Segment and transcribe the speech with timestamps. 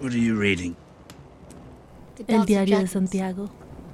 [0.00, 0.74] What are you reading?
[2.26, 3.48] El diario de Santiago.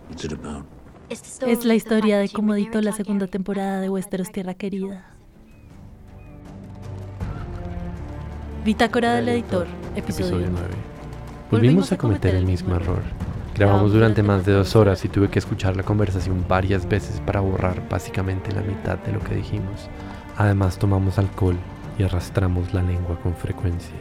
[0.09, 0.65] What's it about?
[1.11, 5.05] Es la historia de cómo editó la segunda temporada de Westeros Tierra Querida.
[8.65, 10.69] Bitácora del editor, episodio, Episodio 9.
[11.51, 13.03] Volvimos a cometer el mismo error.
[13.55, 17.41] Grabamos durante más de dos horas y tuve que escuchar la conversación varias veces para
[17.41, 19.89] borrar básicamente la mitad de lo que dijimos.
[20.37, 21.57] Además tomamos alcohol
[21.99, 23.97] y arrastramos la lengua con frecuencia.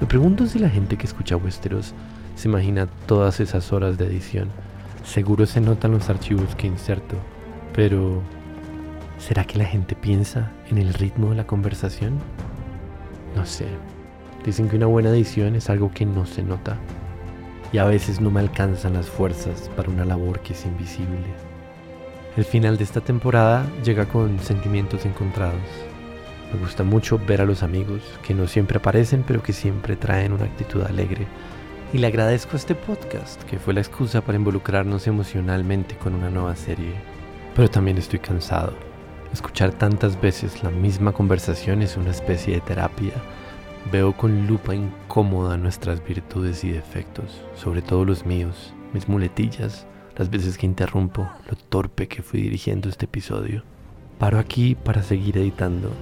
[0.00, 1.92] Me pregunto si la gente que escucha Westeros
[2.36, 4.48] se imagina todas esas horas de edición.
[5.02, 7.16] Seguro se notan los archivos que inserto,
[7.74, 8.22] pero
[9.18, 12.18] ¿será que la gente piensa en el ritmo de la conversación?
[13.34, 13.66] No sé.
[14.44, 16.76] Dicen que una buena edición es algo que no se nota.
[17.72, 21.26] Y a veces no me alcanzan las fuerzas para una labor que es invisible.
[22.36, 25.87] El final de esta temporada llega con sentimientos encontrados.
[26.52, 30.32] Me gusta mucho ver a los amigos, que no siempre aparecen, pero que siempre traen
[30.32, 31.26] una actitud alegre.
[31.92, 36.56] Y le agradezco este podcast, que fue la excusa para involucrarnos emocionalmente con una nueva
[36.56, 36.92] serie.
[37.54, 38.72] Pero también estoy cansado.
[39.32, 43.12] Escuchar tantas veces la misma conversación es una especie de terapia.
[43.92, 50.30] Veo con lupa incómoda nuestras virtudes y defectos, sobre todo los míos, mis muletillas, las
[50.30, 53.64] veces que interrumpo, lo torpe que fui dirigiendo este episodio.
[54.18, 55.92] Paro aquí para seguir editando,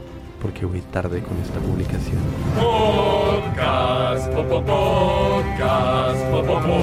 [0.47, 2.22] porque voy tarde con esta publicación.
[2.55, 6.78] Podcast, po, po, podcast, po, po, po.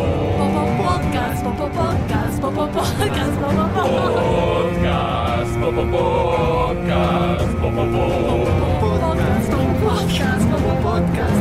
[0.84, 3.84] Podcast, po, po, podcast, po, po, podcast, po, po, po.
[4.44, 8.04] Podcast, po, po, podcast, po, po, po.
[8.84, 11.33] Podcast, po, po, podcast, po, po, podcast,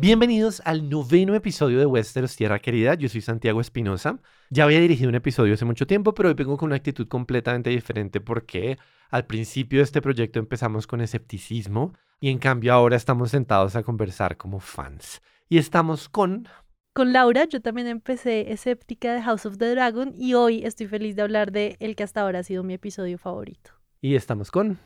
[0.00, 2.94] Bienvenidos al noveno episodio de Westeros Tierra Querida.
[2.94, 4.20] Yo soy Santiago Espinosa.
[4.48, 7.70] Ya había dirigido un episodio hace mucho tiempo, pero hoy vengo con una actitud completamente
[7.70, 8.78] diferente porque
[9.10, 13.82] al principio de este proyecto empezamos con escepticismo y en cambio ahora estamos sentados a
[13.82, 15.20] conversar como fans.
[15.48, 16.46] Y estamos con...
[16.92, 21.16] Con Laura, yo también empecé escéptica de House of the Dragon y hoy estoy feliz
[21.16, 23.72] de hablar de el que hasta ahora ha sido mi episodio favorito.
[24.00, 24.78] Y estamos con...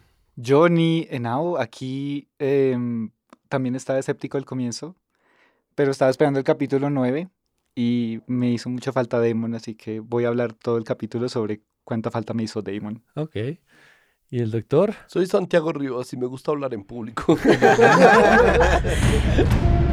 [0.42, 3.10] Johnny Henao aquí em,
[3.52, 4.96] también estaba escéptico al comienzo,
[5.74, 7.28] pero estaba esperando el capítulo 9
[7.74, 11.62] y me hizo mucha falta Damon, así que voy a hablar todo el capítulo sobre
[11.84, 13.02] cuánta falta me hizo Damon.
[13.14, 13.36] Ok.
[14.30, 14.94] ¿Y el doctor?
[15.08, 17.36] Soy Santiago Rivas y me gusta hablar en público.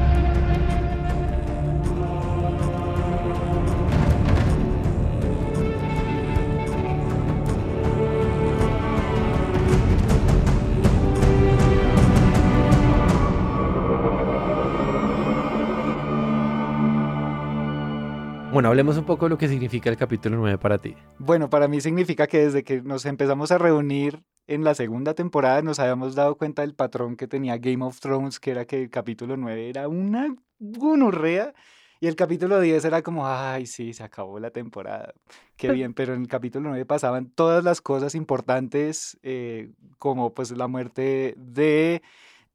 [18.60, 20.94] Bueno, hablemos un poco de lo que significa el capítulo 9 para ti.
[21.18, 25.62] Bueno, para mí significa que desde que nos empezamos a reunir en la segunda temporada
[25.62, 28.90] nos habíamos dado cuenta del patrón que tenía Game of Thrones, que era que el
[28.90, 31.54] capítulo 9 era una gonorrea
[32.02, 35.14] y el capítulo 10 era como, ay, sí, se acabó la temporada,
[35.56, 40.34] qué Pe- bien, pero en el capítulo 9 pasaban todas las cosas importantes, eh, como
[40.34, 42.02] pues la muerte de,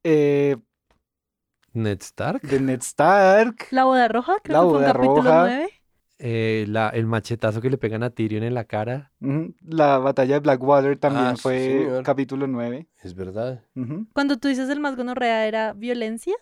[0.02, 0.56] eh,
[1.72, 5.40] Ned Stark, de Ned Stark, La boda roja, creo La que fue un capítulo roja.
[5.40, 5.70] 9.
[6.18, 9.12] Eh, la- el machetazo que le pegan a Tyrion en la cara.
[9.62, 12.02] la batalla de Blackwater también Ah, fue señor.
[12.04, 12.88] capítulo 9.
[13.02, 13.64] es verdad.
[14.12, 16.34] Cuando tú dices el más gonorrea era violencia,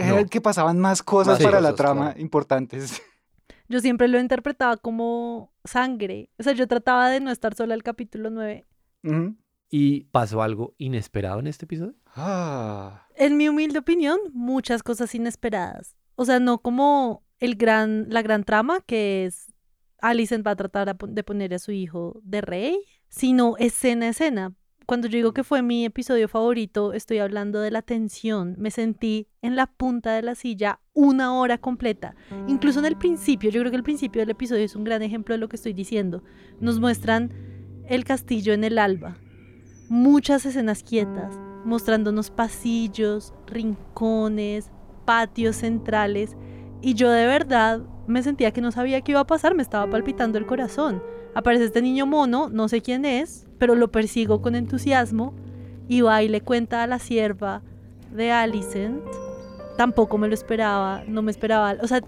[0.00, 0.18] Era No.
[0.18, 2.20] el que pasaban más cosas Más para la trama claro.
[2.20, 3.02] importantes.
[3.68, 6.30] yo siempre lo interpretaba como sangre.
[6.38, 8.64] O sea, yo trataba de no estar sola el capítulo 9.
[9.02, 9.34] Ujú.
[9.70, 11.96] ¿Y pasó algo inesperado en este episodio?
[12.14, 15.96] Ah, En mi humilde opinión, muchas cosas inesperadas.
[16.14, 19.52] O sea, no como el gran, la gran trama que es
[20.00, 22.78] Alicent va a tratar de poner a su hijo de rey,
[23.08, 24.54] sino escena a escena.
[24.88, 28.54] Cuando yo digo que fue mi episodio favorito, estoy hablando de la tensión.
[28.56, 32.14] Me sentí en la punta de la silla una hora completa.
[32.46, 35.34] Incluso en el principio, yo creo que el principio del episodio es un gran ejemplo
[35.34, 36.22] de lo que estoy diciendo.
[36.58, 37.34] Nos muestran
[37.86, 39.18] el castillo en el alba.
[39.90, 44.70] Muchas escenas quietas, mostrándonos pasillos, rincones,
[45.04, 46.34] patios centrales.
[46.80, 49.90] Y yo de verdad me sentía que no sabía qué iba a pasar, me estaba
[49.90, 51.02] palpitando el corazón.
[51.34, 55.34] Aparece este niño mono, no sé quién es, pero lo persigo con entusiasmo
[55.88, 57.62] y va y le cuenta a la sierva
[58.12, 59.02] de Alicent.
[59.76, 61.76] Tampoco me lo esperaba, no me esperaba.
[61.82, 62.02] O sea,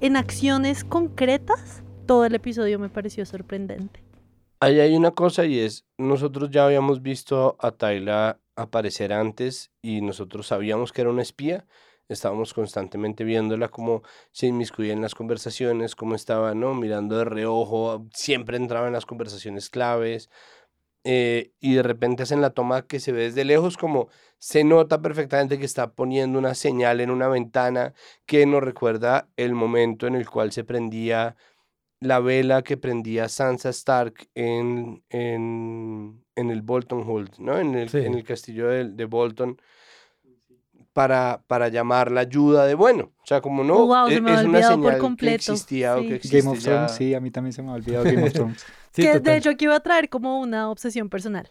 [0.00, 4.02] en acciones concretas, todo el episodio me pareció sorprendente.
[4.60, 10.02] Ahí hay una cosa y es, nosotros ya habíamos visto a Tyla aparecer antes y
[10.02, 11.66] nosotros sabíamos que era una espía.
[12.08, 14.02] Estábamos constantemente viéndola como
[14.32, 16.74] se inmiscuía en las conversaciones, cómo estaba, ¿no?
[16.74, 20.28] Mirando de reojo, siempre entraba en las conversaciones claves.
[21.04, 24.08] eh, y de repente hacen la toma que se ve desde lejos, como
[24.38, 27.92] se nota perfectamente que está poniendo una señal en una ventana
[28.24, 31.34] que nos recuerda el momento en el cual se prendía
[32.00, 37.58] la vela que prendía Sansa Stark en, en, en el Bolton Hold, ¿no?
[37.58, 37.98] En el, Sí.
[37.98, 39.60] en el castillo de, de Bolton
[40.92, 43.12] para, para llamar la ayuda de bueno.
[43.22, 45.52] O sea, como no, Wow, se e- me es una olvidado por señal que completo,
[45.52, 46.08] existía o sí.
[46.08, 46.62] que existe Game of.
[46.62, 48.64] Thrones, sí, a mí también se me ha olvidado Game of Thrones.
[48.94, 49.22] Sí, que total.
[49.22, 51.50] de hecho aquí iba a traer como una obsesión personal.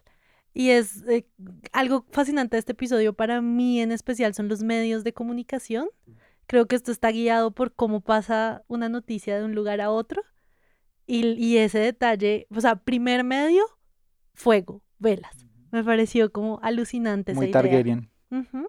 [0.53, 1.25] Y es eh,
[1.71, 5.87] algo fascinante de este episodio para mí en especial son los medios de comunicación.
[6.45, 10.21] Creo que esto está guiado por cómo pasa una noticia de un lugar a otro.
[11.07, 13.63] Y, y ese detalle, o sea, primer medio,
[14.35, 15.47] fuego, velas.
[15.71, 17.61] Me pareció como alucinante Muy esa idea.
[17.63, 18.09] Targaryen.
[18.29, 18.67] Ujú.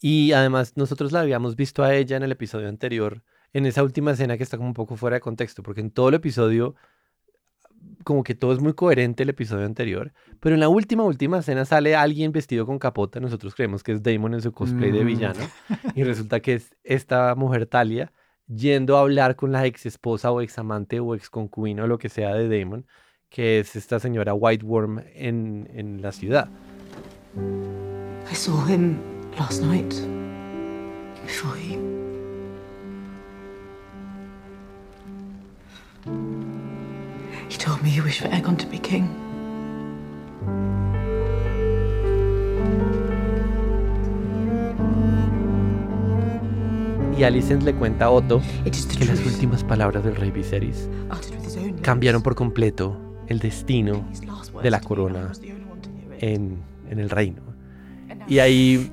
[0.00, 4.12] Y además nosotros la habíamos visto a ella en el episodio anterior, en esa última
[4.12, 6.74] escena que está como un poco fuera de contexto, porque en todo el episodio,
[8.04, 11.64] como que todo es muy coherente el episodio anterior, pero en la última, última escena
[11.64, 15.06] sale alguien vestido con capota, nosotros creemos que es Damon en su cosplay de Mm.
[15.06, 15.40] villano,
[15.94, 18.12] y resulta que es esta mujer Talia
[18.46, 21.98] yendo a hablar con la ex esposa o ex amante o ex concubina o lo
[21.98, 22.86] que sea de Damon,
[23.28, 26.48] que es esta señora White Worm en, en la ciudad.
[28.30, 28.98] I saw him
[29.38, 29.94] last night.
[31.24, 31.78] Before he.
[37.48, 39.08] He told me he wished for Aegon to be king.
[47.16, 48.40] Y Alicent le cuenta a Otto
[48.98, 50.88] que las últimas palabras del rey Viserys
[51.82, 54.06] cambiaron por completo el destino
[54.62, 55.32] de la corona
[56.18, 57.42] en, en el reino.
[58.26, 58.90] Y ahí,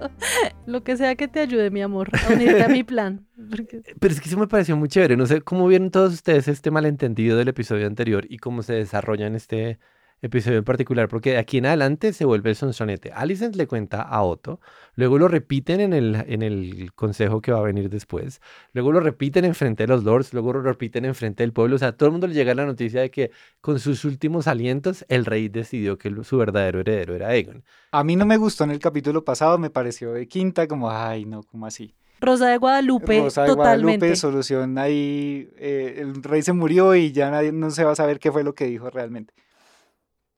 [0.66, 3.26] Lo que sea que te ayude, mi amor, a unirte a mi plan.
[4.00, 5.16] Pero es que eso me pareció muy chévere.
[5.16, 9.26] No sé cómo vieron todos ustedes este malentendido del episodio anterior y cómo se desarrolla
[9.26, 9.78] en este
[10.22, 13.12] episodio en particular, porque de aquí en adelante se vuelve el sonsonete.
[13.12, 14.60] Alicent le cuenta a Otto,
[14.94, 18.40] luego lo repiten en el, en el consejo que va a venir después,
[18.72, 21.76] luego lo repiten en frente de los lords, luego lo repiten en frente del pueblo.
[21.76, 23.30] O sea, todo el mundo le llega la noticia de que
[23.60, 27.64] con sus últimos alientos el rey decidió que su verdadero heredero era Aegon.
[27.92, 31.24] A mí no me gustó en el capítulo pasado, me pareció de quinta, como, ay,
[31.24, 31.94] no, como así.
[32.20, 33.98] Rosa de Guadalupe, Rosa de totalmente.
[33.98, 37.96] Guadalupe, solución ahí, eh, el rey se murió y ya nadie no se va a
[37.96, 39.32] saber qué fue lo que dijo realmente.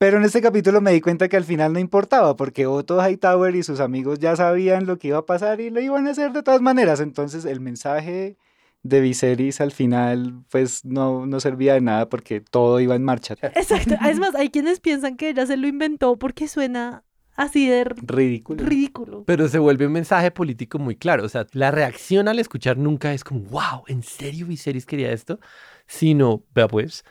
[0.03, 3.55] Pero en este capítulo me di cuenta que al final no importaba, porque Otto Hightower
[3.55, 6.33] y sus amigos ya sabían lo que iba a pasar y lo iban a hacer
[6.33, 6.99] de todas maneras.
[6.99, 8.37] Entonces el mensaje
[8.83, 13.37] de Viserys al final pues no, no servía de nada porque todo iba en marcha.
[13.55, 13.95] Exacto.
[14.05, 17.05] Es más, hay quienes piensan que ella se lo inventó porque suena
[17.37, 18.65] así de Ridículo.
[18.65, 19.23] ridículo.
[19.25, 21.25] Pero se vuelve un mensaje político muy claro.
[21.25, 25.39] O sea, la reacción al escuchar nunca es como, wow, ¿en serio Viserys quería esto?
[25.87, 27.05] Sino, vea pues.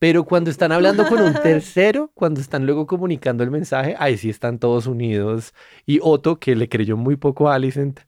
[0.00, 4.30] Pero cuando están hablando con un tercero, cuando están luego comunicando el mensaje, ahí sí
[4.30, 5.54] están todos unidos.
[5.86, 8.00] Y Otto, que le creyó muy poco a Alicent,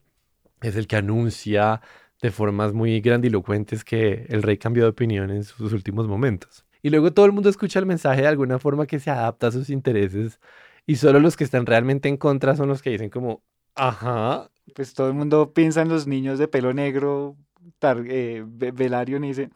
[0.62, 1.80] es el que anuncia
[2.22, 6.64] de formas muy grandilocuentes que el rey cambió de opinión en sus últimos momentos.
[6.82, 9.52] Y luego todo el mundo escucha el mensaje de alguna forma que se adapta a
[9.52, 10.40] sus intereses
[10.86, 13.42] y solo los que están realmente en contra son los que dicen como,
[13.74, 17.36] ajá, Pues todo el mundo piensa en los niños de pelo negro,
[17.82, 19.50] eh, Ve- Velaryon y dice,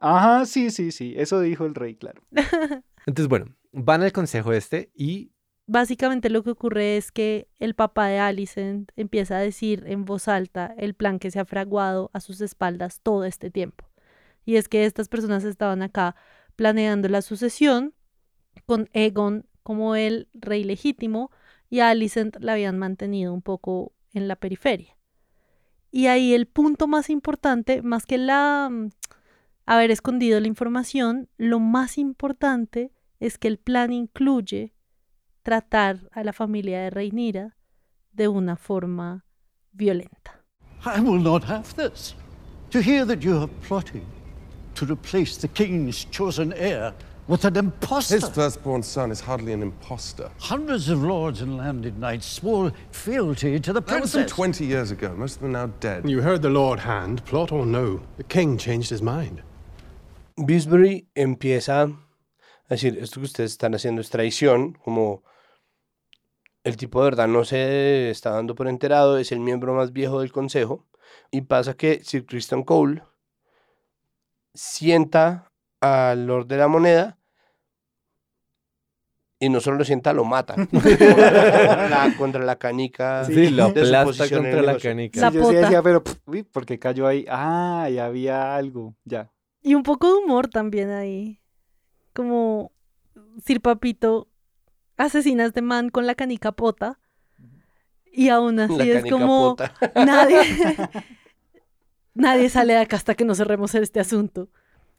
[0.00, 2.22] ajá, sí, sí, sí, eso dijo el rey, claro.
[3.06, 5.32] Entonces, bueno, van al consejo este y
[5.72, 10.26] Básicamente lo que ocurre es que el papá de Alicent empieza a decir en voz
[10.26, 13.88] alta el plan que se ha fraguado a sus espaldas todo este tiempo.
[14.44, 16.16] Y es que estas personas estaban acá
[16.56, 17.94] planeando la sucesión
[18.66, 21.30] con Egon como el rey legítimo
[21.68, 24.96] y a Alicent la habían mantenido un poco en la periferia.
[25.92, 28.90] Y ahí el punto más importante, más que la mm,
[29.70, 34.74] haber escondido la información, lo más importante es que el plan incluye
[35.42, 37.56] tratar a la familia de Reinira
[38.12, 39.24] de una forma
[39.72, 40.42] violenta.
[40.84, 42.16] I will not have this.
[42.70, 44.02] To hear that you have plotted
[44.74, 46.92] to replace the king's chosen heir
[47.28, 48.16] with an impostor.
[48.16, 50.30] His firstborn son is hardly an impostor.
[50.40, 54.36] Hundreds of lords and landed knights swore fealty to the That was some princess.
[54.36, 55.14] 20 years ago.
[55.16, 56.08] Most of them are now dead.
[56.08, 58.00] You heard the Lord Hand, plot or no.
[58.16, 59.42] The king changed his mind.
[60.42, 61.88] Bisbury empieza a
[62.68, 65.22] decir, esto que ustedes están haciendo es traición, como
[66.64, 70.20] el tipo de verdad no se está dando por enterado, es el miembro más viejo
[70.20, 70.86] del consejo,
[71.30, 73.02] y pasa que Sir Christian Cole
[74.54, 77.18] sienta al Lord de la Moneda
[79.42, 80.54] y no solo lo sienta, lo mata.
[80.70, 83.24] contra, la, contra la canica.
[83.24, 85.20] Sí, lo aplasta contra la canica.
[85.20, 85.60] La Sí, yo sí pota.
[85.60, 87.24] decía, pero, pff, uy, ¿por qué cayó ahí?
[87.28, 89.30] Ah, ya había algo, ya.
[89.62, 91.40] Y un poco de humor también ahí.
[92.12, 92.72] Como
[93.44, 94.28] Sir Papito
[94.96, 96.98] asesina a este man con la canica pota.
[98.12, 99.74] Y aún así La es canica como pota.
[99.94, 100.40] nadie
[102.14, 104.48] nadie sale de acá hasta que no cerremos este asunto.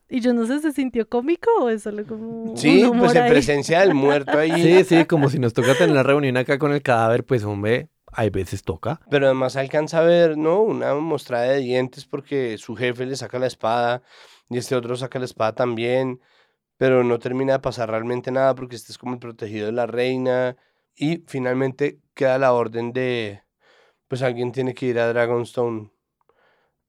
[0.10, 3.16] Y yo no sé, ¿se sintió cómico o es solo como Sí, un humor pues
[3.16, 3.30] en ahí?
[3.32, 4.62] presencia del muerto ahí.
[4.62, 7.88] Sí, sí, como si nos toca tener la reunión acá con el cadáver, pues hombre,
[8.12, 9.00] hay veces toca.
[9.10, 10.60] Pero además alcanza a ver, ¿no?
[10.62, 14.04] Una mostrada de dientes porque su jefe le saca la espada
[14.52, 16.20] y este otro saca la espada también,
[16.78, 19.88] pero no termina de pasar realmente nada porque este es como el protegido de la
[19.88, 20.58] reina
[20.94, 23.44] y finalmente queda la orden de,
[24.10, 25.92] pues alguien tiene que ir a Dragonstone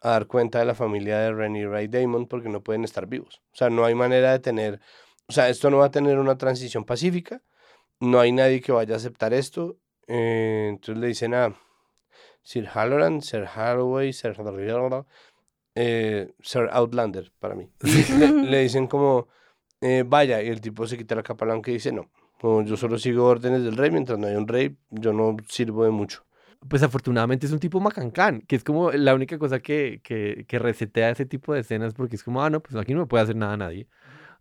[0.01, 3.41] a dar cuenta de la familia de Rennie Ray Damon porque no pueden estar vivos.
[3.53, 4.81] O sea, no hay manera de tener,
[5.29, 7.43] o sea, esto no va a tener una transición pacífica,
[8.01, 9.79] no hay nadie que vaya a aceptar esto.
[10.09, 11.55] eh, entonces le dicen a
[12.43, 14.35] Sir Halloran, Sir Hathaway, Sir,
[15.75, 17.69] eh, Sir Outlander para mí.
[17.81, 19.29] Le, le dicen como,
[19.81, 22.11] eh, vaya, y el tipo se quita la capa blanca y dice, no,
[22.43, 25.85] no, yo solo sigo órdenes del rey, mientras no hay un rey, yo no sirvo
[25.85, 26.25] de mucho.
[26.69, 30.59] Pues afortunadamente es un tipo macancán, que es como la única cosa que, que, que
[30.59, 33.25] resetea ese tipo de escenas, porque es como, ah, no, pues aquí no me puede
[33.25, 33.89] hacer nada nadie.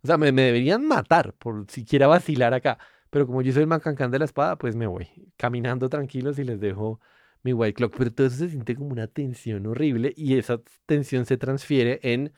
[0.04, 2.78] O sea, me, me deberían matar por siquiera vacilar acá.
[3.10, 6.44] Pero como yo soy el macancán de la espada, pues me voy caminando tranquilos y
[6.44, 7.00] les dejo
[7.42, 7.94] mi white clock.
[7.96, 12.32] Pero todo eso se siente como una tensión horrible y esa tensión se transfiere en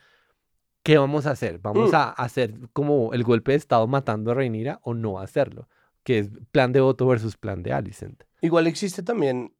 [0.83, 1.59] qué vamos a hacer.
[1.59, 1.95] ¿Vamos Mm.
[1.95, 5.67] a hacer como el golpe de estado matando a Rhaenyra o no hacerlo?
[6.03, 8.23] Que es plan de Otto versus plan de Alicent.
[8.41, 9.53] Igual existe también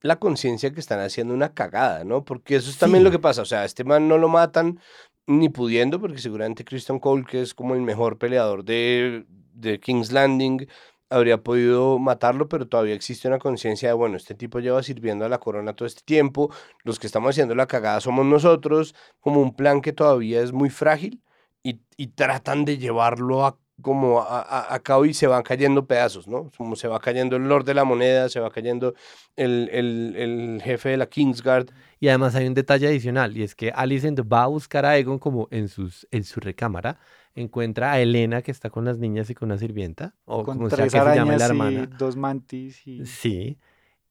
[0.00, 2.24] la conciencia que están haciendo una cagada, ¿no?
[2.24, 3.04] Porque eso es también Sí.
[3.04, 3.42] lo que pasa.
[3.42, 4.78] O sea, a este man no lo matan
[5.26, 9.24] ni pudiendo, porque seguramente Christian Cole, que es como el mejor peleador de,
[9.54, 10.66] de King's Landing,
[11.14, 15.28] habría podido matarlo, pero todavía existe una conciencia de, bueno, este tipo lleva sirviendo a
[15.28, 16.50] la corona todo este tiempo,
[16.84, 20.70] los que estamos haciendo la cagada somos nosotros, como un plan que todavía es muy
[20.70, 21.22] frágil
[21.62, 25.86] y, y tratan de llevarlo a como a, a- a cabo y se van cayendo
[25.86, 26.48] pedazos, ¿no?
[26.56, 28.94] Como se va cayendo el Lord de la Moneda, se va cayendo
[29.34, 31.70] el, el, el jefe de la Kingsguard.
[31.98, 35.18] Y además hay un detalle adicional, y es que Alicent va a buscar a Egon
[35.18, 37.00] como en, sus, en su recámara,
[37.34, 40.70] encuentra a Elena que está con las niñas y con una sirvienta, o Con como
[40.70, 41.86] sea que tres se llame arañas la y hermana.
[41.98, 43.04] dos mantis y...
[43.06, 43.58] Sí,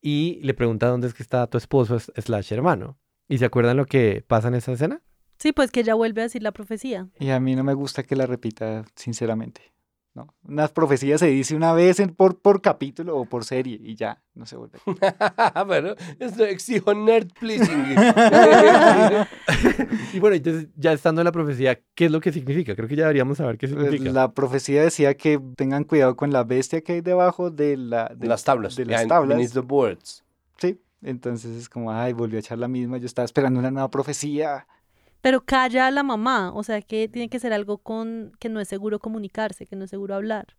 [0.01, 2.98] y le pregunta dónde es que está tu esposo slash hermano.
[3.30, 5.01] ¿Y se acuerdan lo que pasa en esa escena?
[5.39, 7.10] Sí, pues que ella vuelve a decir la profecía.
[7.20, 9.73] Y a mí no me gusta que la repita, sinceramente.
[10.15, 10.32] ¿No?
[10.43, 14.22] Una profecía se dice una vez en- por, por capítulo o por serie y ya,
[14.36, 14.77] no se vuelve.
[15.65, 17.96] bueno, esto exijo nerd pleasing.
[20.13, 22.75] y bueno, entonces ya estando en la profecía, ¿qué es lo que significa?
[22.75, 24.12] Creo que ya deberíamos saber qué Pues, significa.
[24.12, 28.27] La profecía decía que tengan cuidado con la bestia que hay debajo de, la, de
[28.27, 28.75] las tablas.
[28.75, 29.38] De las tablas.
[29.38, 30.24] beneath the boards.
[30.58, 32.98] Sí, entonces es como, ay, volvió a echar la misma.
[32.98, 34.67] Yo estaba esperando una nueva profecía.
[35.24, 38.60] Pero calla a la mamá, o sea que tiene que ser algo con que no
[38.60, 40.58] es seguro comunicarse, que no es seguro hablar.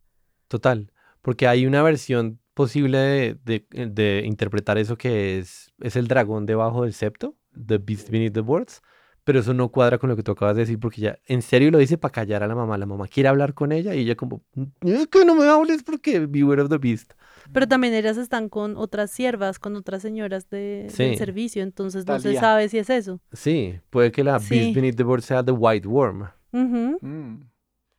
[0.48, 0.90] Total,
[1.20, 6.94] porque hay una versión posible de, interpretar eso que es, es el dragón debajo del
[6.94, 8.80] septo, The Beast Beneath the Boards,
[9.22, 11.70] pero eso no cuadra con lo que tú acabas de decir porque ya en serio
[11.70, 12.78] lo dice para callar a la mamá.
[12.78, 14.44] La mamá quiere hablar con ella y ella como,
[14.80, 17.12] "Es que no me hables porque Beware of the Beast.
[17.52, 21.04] Pero también ellas están con otras siervas, con otras señoras de, Sí.
[21.04, 23.20] del servicio, entonces no se sabe si es eso.
[23.32, 24.54] Sí, puede que la Sí.
[24.58, 26.28] Beast Beneath the Boards sea The White Worm.
[26.52, 26.98] Ujú.
[27.00, 27.44] Mm,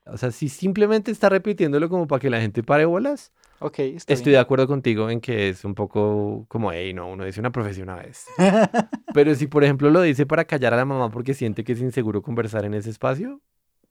[0.08, 4.34] O sea, si simplemente está repitiéndolo como para que la gente pare bolas, ok, Estoy
[4.34, 7.90] de acuerdo contigo en que es un poco como, hey, no, uno dice una profesión
[7.90, 8.28] una vez.
[9.16, 11.82] Pero si, por ejemplo, lo dice para callar a la mamá porque siente que es
[11.82, 13.42] inseguro conversar en ese espacio,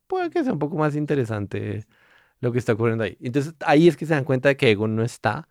[0.06, 1.84] puede que sea un poco más interesante
[2.44, 3.16] lo que está ocurriendo ahí.
[3.20, 5.48] Entonces, ahí es que se dan cuenta de que Egon no está.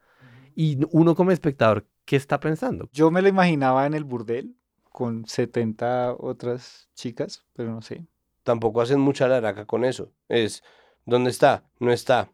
[0.55, 2.87] Y uno como espectador, ¿qué está pensando?
[2.93, 4.55] Yo me lo imaginaba en el burdel
[4.91, 8.05] con 70 otras chicas, pero no sé.
[8.43, 10.11] Tampoco hacen mucha laraca con eso.
[10.29, 10.63] Es,
[11.05, 11.63] ¿dónde está?
[11.79, 12.29] No está.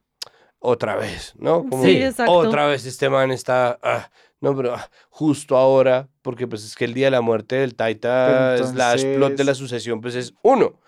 [0.59, 1.65] Otra vez, ¿no?
[1.69, 2.33] Como, Sí, exacto.
[2.33, 3.79] Otra vez este man está.
[3.81, 4.11] ah,
[4.41, 7.75] no, pero ah, justo ahora, porque pues es que el día de la muerte del
[7.75, 10.81] Taita Pero slash plot de la entonces- sucesión, pues es uno.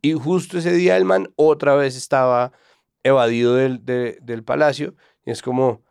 [0.00, 2.52] Y justo ese día el man otra vez estaba
[3.02, 4.94] evadido del, de- del palacio.
[5.24, 5.82] Y es como.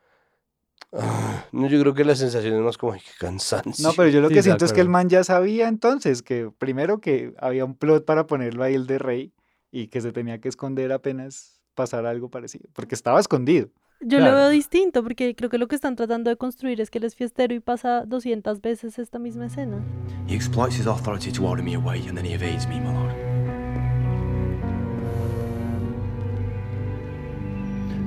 [0.94, 3.88] ah, no, yo creo que la sensación es más como, ay, qué cansancio.
[3.88, 6.22] No, pero yo lo Sí, que de siento es que el man ya sabía entonces
[6.24, 9.34] que primero que había un plot para ponerlo ahí el de rey
[9.72, 13.70] y que se tenía que esconder apenas pasara algo parecido, porque estaba escondido.
[14.00, 14.32] Yo Claro.
[14.34, 17.04] lo veo distinto porque creo que lo que están tratando de construir es que él
[17.04, 19.84] es fiestero y pasa 200 veces esta misma escena.
[20.28, 23.26] He exploits his authority to order me away, and then he evades me, my lord.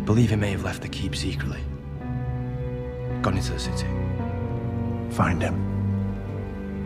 [0.06, 1.60] Believe he may have left the keep secretly.
[3.22, 3.86] Gone into the city.
[5.10, 5.54] Find him.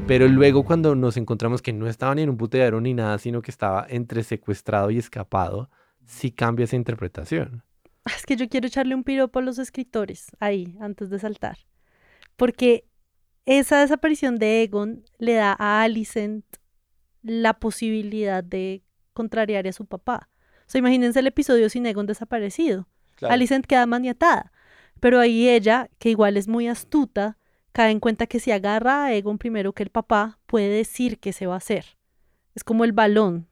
[0.06, 3.40] Pero luego cuando nos encontramos que no estaba ni en un puteadero ni nada, sino
[3.40, 5.70] que estaba entre secuestrado y escapado,
[6.04, 7.62] sí cambia esa interpretación.
[8.04, 11.56] Es que yo quiero echarle un piropo a los escritores ahí, antes de saltar.
[12.36, 12.84] Porque
[13.46, 16.44] esa desaparición de Egon le da a Alicent
[17.22, 18.82] la posibilidad de
[19.14, 20.28] contrariar a su papá.
[20.66, 22.88] O sea, imagínense el episodio sin Egon desaparecido.
[23.16, 23.34] Claro.
[23.34, 24.52] Alicent queda maniatada.
[25.00, 27.38] Pero ahí ella, que igual es muy astuta,
[27.72, 31.32] cae en cuenta que si agarra a Egon primero que el papá, puede decir qué
[31.32, 31.98] se va a hacer.
[32.54, 33.48] Es como el balón.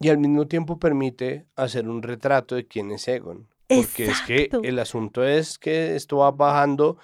[0.00, 3.48] Y al mismo tiempo permite hacer un retrato de quién es Egon.
[3.68, 4.62] Porque es que Exacto.
[4.64, 6.98] el asunto es que esto va bajando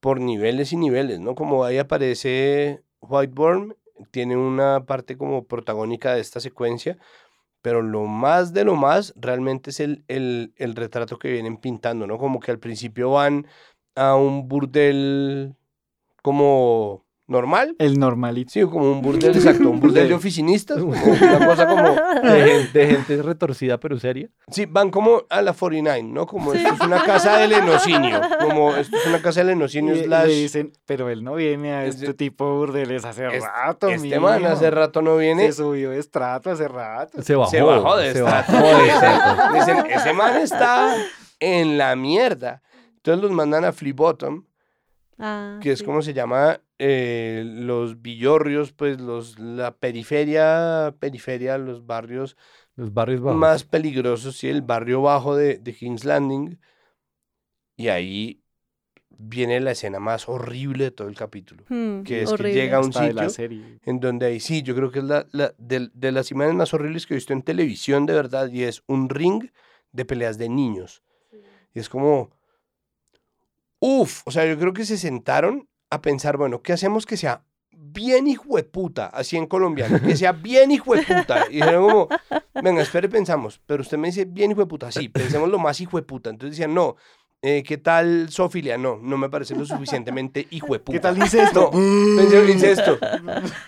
[0.00, 1.34] por niveles y niveles, ¿no?
[1.34, 3.76] Como ahí aparece Whiteborn,
[4.10, 6.98] tiene una parte como protagónica de esta secuencia,
[7.62, 12.06] pero lo más de lo más realmente es el, el, el retrato que vienen pintando,
[12.06, 12.18] ¿no?
[12.18, 13.46] Como que al principio van
[13.94, 15.56] a un burdel
[16.22, 17.74] como normal.
[17.78, 18.50] El normalito.
[18.50, 21.82] Sí, como un burdel, exacto, un burdel de oficinistas, una cosa como...
[21.92, 24.28] De, gen- de gente retorcida pero seria.
[24.50, 26.26] Sí, van como a la 49, ¿no?
[26.26, 30.04] Como esto es una casa de lenocinio, como esto es una casa de lenocinio y
[30.04, 30.26] slash...
[30.26, 34.18] le dicen, pero él no viene a este tipo de burdeles hace Es- rato, Este
[34.20, 34.52] man mijo.
[34.52, 37.22] hace rato no viene, Se subió de estrato hace rato.
[37.22, 37.50] Se bajó.
[37.50, 38.52] se bajó de se estrato.
[38.52, 39.54] bajó de estrato.
[39.54, 40.94] Dicen, ese man está
[41.38, 42.60] en la mierda.
[42.96, 44.44] Entonces los mandan a Flea Bottom,
[45.22, 45.84] Ah, que es sí.
[45.84, 52.36] como se llama eh, los villorrios, pues los, la periferia, periferia, los barrios
[52.74, 53.38] Los barrios bajos.
[53.38, 56.58] más peligrosos, sí, el barrio bajo de, de King's Landing.
[57.76, 58.42] Y ahí
[59.10, 61.64] viene la escena más horrible de todo el capítulo.
[61.68, 62.52] Hmm, Que es horrible.
[62.54, 63.78] que llega a un Hasta de la sitio serie.
[63.84, 66.72] en donde ahí sí, yo creo que es la, la de, de las imágenes más
[66.72, 69.50] horribles que he visto en televisión de verdad, y es un ring
[69.92, 71.02] de peleas de niños.
[71.74, 72.30] Y es como,
[73.80, 77.44] uff, o sea, yo creo que se sentaron a pensar, bueno, ¿qué hacemos que sea
[77.72, 81.46] bien hijo de puta, así en colombiano, que sea bien hijo de puta?
[81.50, 82.08] Y dijeron como,
[82.62, 85.80] venga, espere, pensamos, pero usted me dice bien hijo de puta, sí, pensemos lo más
[85.80, 86.30] hijo de puta.
[86.30, 86.96] Entonces decían, no,
[87.42, 88.76] eh, ¿qué tal Sofilia?
[88.76, 90.92] No, no me parece lo suficientemente hijo de puta.
[90.92, 91.70] ¿Qué tal dice esto?
[91.72, 92.98] No, pensé en incesto.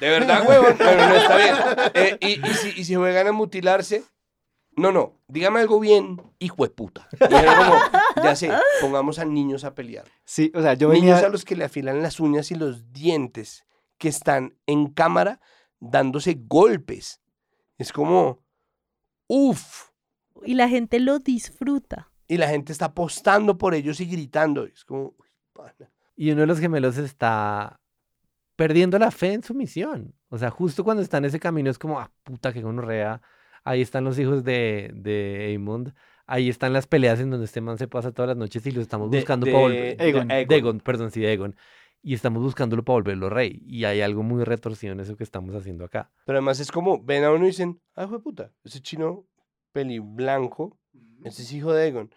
[0.01, 0.75] De verdad, huevón.
[0.77, 1.55] Pero no está bien.
[1.95, 4.05] Eh, y, y si, y si juegan a mutilarse,
[4.77, 7.09] no, no, dígame algo bien, hijo de puta.
[7.19, 10.07] Como, ya sé, pongamos a niños a pelear.
[10.25, 11.27] Sí, o sea, yo niños venía...
[11.27, 13.67] a los que le afilan las uñas y los dientes,
[13.99, 15.41] que están en cámara
[15.79, 17.21] dándose golpes.
[17.79, 18.43] Es como,
[19.27, 19.91] uff.
[20.45, 22.11] Y la gente lo disfruta.
[22.29, 24.65] Y la gente está apostando por ellos y gritando.
[24.65, 25.93] Es como, uy, pana.
[26.17, 27.81] Y uno de los gemelos está
[28.57, 30.15] perdiendo la fe en su misión.
[30.29, 33.21] O sea, justo cuando está en ese camino es como, ah, puta, que gonorrea.
[33.65, 35.93] Ahí están los hijos de, de Aemond.
[36.27, 38.81] Ahí están las peleas en donde este man se pasa todas las noches y lo
[38.81, 39.97] estamos buscando de- para volver.
[39.97, 40.29] de Aegon.
[40.29, 41.57] De Aegon, perdón, sí, de Aegon.
[42.03, 43.63] Y estamos buscándolo para volverlo rey.
[43.67, 46.11] Y hay algo muy retorcido en eso que estamos haciendo acá.
[46.25, 49.25] Pero además es como, ven a uno y dicen, ah, hijo de puta, ese chino
[49.73, 50.79] peli blanco,
[51.25, 52.11] ese es hijo de Egon.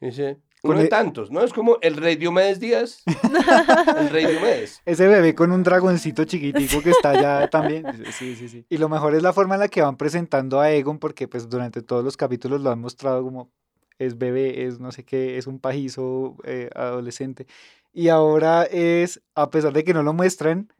[0.00, 1.42] Y dice, uno de tantos, ¿no?
[1.42, 3.02] Es como el rey Diomedes Díaz.
[3.98, 4.80] el rey Diomedes.
[4.84, 7.84] Ese bebé con un dragoncito chiquitico que está allá también.
[8.12, 8.64] Sí, sí, sí.
[8.68, 11.48] Y lo mejor es la forma en la que van presentando a Egon, porque pues
[11.48, 13.50] durante todos los capítulos lo han mostrado como
[13.98, 17.46] es bebé, es no sé qué, es un pajizo eh, adolescente.
[17.92, 20.72] Y ahora es, a pesar de que no lo muestran,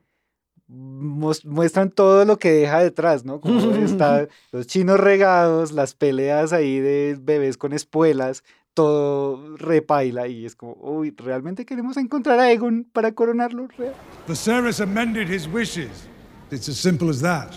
[0.67, 3.41] muestran todo lo que deja detrás, ¿no?
[3.41, 10.47] Como está los chinos regados, las peleas ahí de bebés con espuelas, todo repaila y
[10.47, 13.69] es como, uy, ¿realmente queremos encontrar a Egon para coronarlo?
[13.79, 13.95] Real?
[14.27, 16.09] Viserys amended his wishes.
[16.51, 17.55] It's as simple as that.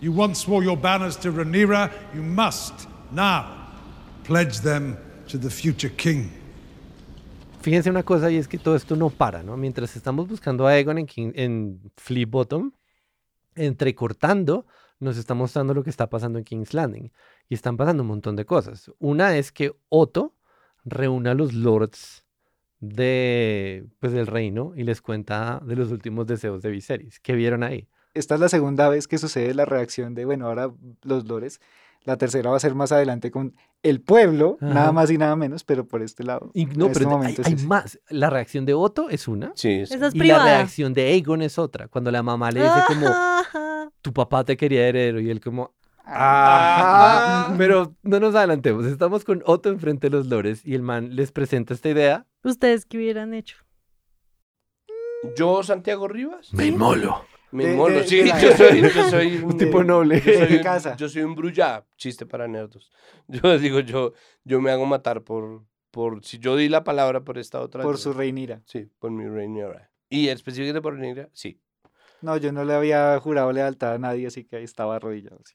[0.00, 1.90] You once swore your banners to Rhaenyra.
[2.14, 3.68] You must now
[4.24, 4.96] pledge them
[5.28, 6.30] to the future king.
[7.62, 9.56] Fíjense una cosa y es que todo esto no para, ¿no?
[9.56, 12.72] Mientras estamos buscando a Aegon en, King- en Flea Bottom,
[13.54, 14.66] entrecortando,
[15.00, 17.10] nos está mostrando lo que está pasando en King's Landing.
[17.48, 18.90] Y están pasando un montón de cosas.
[18.98, 20.34] Una es que Otto
[20.84, 22.24] reúne a los lords
[22.80, 27.20] de, pues, del reino y les cuenta de los últimos deseos de Viserys.
[27.20, 27.88] ¿Qué vieron ahí?
[28.14, 30.70] Esta es la segunda vez que sucede la reacción de, bueno, ahora
[31.02, 31.60] los lores.
[32.04, 34.74] La tercera va a ser más adelante con el pueblo, Ajá.
[34.74, 36.50] nada más y nada menos, pero por este lado.
[36.52, 37.98] Y no, En este pero hay, hay más.
[38.10, 39.52] La reacción de Otto es una.
[39.54, 40.44] Sí, es- Esa es y privada.
[40.44, 41.88] la reacción de Aegon es otra.
[41.88, 43.06] Cuando la mamá le dice como,
[44.02, 45.72] tu papá te quería heredero y él como,
[46.04, 47.46] Ah.
[47.48, 47.54] ajá.
[47.58, 51.32] Pero no nos adelantemos, estamos con Otto enfrente de los lores y el man les
[51.32, 52.26] presenta esta idea.
[52.42, 53.56] ¿Ustedes qué hubieran hecho?
[55.36, 56.52] Yo, Santiago Rivas.
[56.52, 57.24] Me inmolo.
[57.50, 60.20] Me De- inmolo, de- sí, de yo soy, yo soy Un tipo noble.
[60.20, 60.96] Yo soy de un, casa.
[60.96, 62.90] yo soy un brullá, chiste para nerdos.
[63.28, 64.12] Yo digo, yo,
[64.44, 67.82] yo me hago matar por, por, si yo di la palabra por esta otra.
[67.82, 68.60] Por yo- su reinira.
[68.66, 69.90] Sí, por mi reinera.
[70.10, 71.58] Y específicamente por reinera, sí.
[72.20, 75.40] No, yo no le había jurado lealtad a nadie, así que ahí estaba arrodillado.
[75.44, 75.54] sí.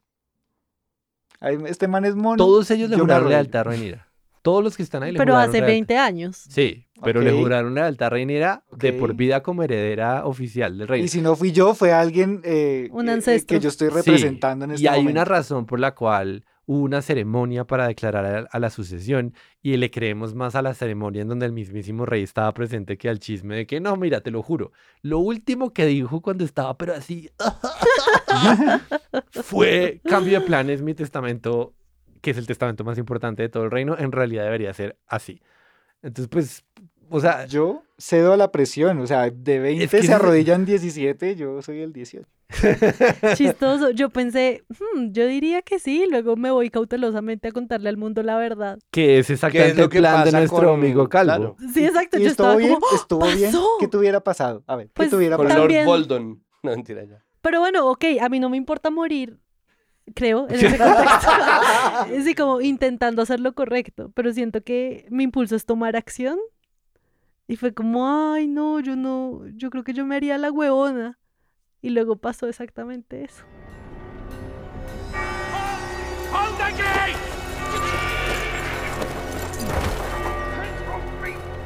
[1.41, 2.38] Este man es mono.
[2.38, 4.06] Todos ellos le yo juraron lealtad a Rhaenyra.
[4.41, 5.73] Todos los que están ahí le Pero juraron hace lealtad.
[5.73, 6.36] 20 años.
[6.38, 11.06] Sí, pero le juraron lealtad a Rhaenyra de por vida como heredera oficial del reino.
[11.06, 13.58] Y si no fui yo, fue alguien eh, Un eh, ancestro.
[13.58, 15.12] que yo estoy Sí, representando en este y hay momento.
[15.21, 19.75] una razón por la cual hubo una ceremonia para declarar a, a la sucesión y
[19.77, 23.19] le creemos más a la ceremonia en donde el mismísimo rey estaba presente que al
[23.19, 24.71] chisme de que no, mira, te lo juro.
[25.01, 27.29] Lo último que dijo cuando estaba, pero así,
[29.31, 31.73] fue cambio de planes, mi testamento,
[32.21, 35.41] que es el testamento más importante de todo el reino, en realidad debería ser así.
[36.01, 36.65] Entonces, pues,
[37.09, 40.11] o sea, Yo cedo a la presión, o sea, de 20 que ese se es-
[40.19, 42.25] arrodillan 17, yo soy el 18.
[43.35, 43.91] Chistoso.
[43.91, 48.23] Yo pensé, "Hmm, yo diría que sí, luego me voy cautelosamente a contarle al mundo
[48.23, 48.79] la verdad.
[48.91, 51.55] que es exactamente lo el que plan de nuestro con- amigo Calvo.
[51.55, 51.71] claro.
[51.73, 52.17] Sí, exacto.
[52.17, 52.73] ¿Y Yo estuvo estaba bien?
[52.75, 53.51] como, ¿Estuvo bien?
[53.51, 53.67] "Pasó".
[53.79, 54.63] ¿Qué te hubiera pasado?
[54.67, 55.67] A ver, ¿qué Pues, hubiera Con pasado?
[55.67, 56.43] Lord Boldon.
[56.63, 57.23] No, mentira ya.
[57.41, 59.38] Pero bueno, ok, a mí no me importa morir,
[60.15, 61.29] creo, en ese contexto.
[62.23, 66.38] sí, como intentando hacer lo correcto, pero siento que mi impulso es tomar acción.
[67.47, 71.17] Y fue como, ay, no, yo no, yo creo que yo me haría la huevona.
[71.81, 73.43] Y luego pasó exactamente eso.
[76.31, 77.17] Hold gate!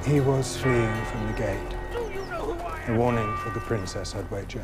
[0.05, 1.83] He was fleeing from the gate.
[2.87, 4.61] A warning for the princess, I'd wager.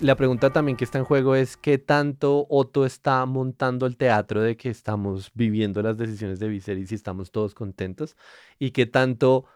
[0.00, 4.42] La pregunta también que está en juego es qué tanto Otto está montando el teatro
[4.42, 8.14] de que estamos viviendo las decisiones de Viserys y estamos todos contentos
[8.58, 9.46] y qué tanto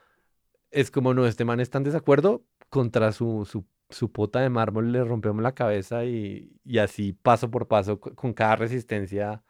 [0.71, 4.93] es como no, este man está en desacuerdo contra su, su, su pota de mármol,
[4.93, 9.43] le rompemos la cabeza y, y así paso por paso co- con cada resistencia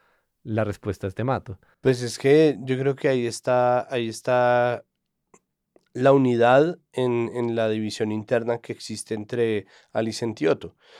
[0.42, 1.58] la respuesta es te mato.
[1.80, 4.84] Pues es que yo creo que ahí está, ahí está
[5.92, 10.40] la unidad en, en la división interna que existe entre Alicent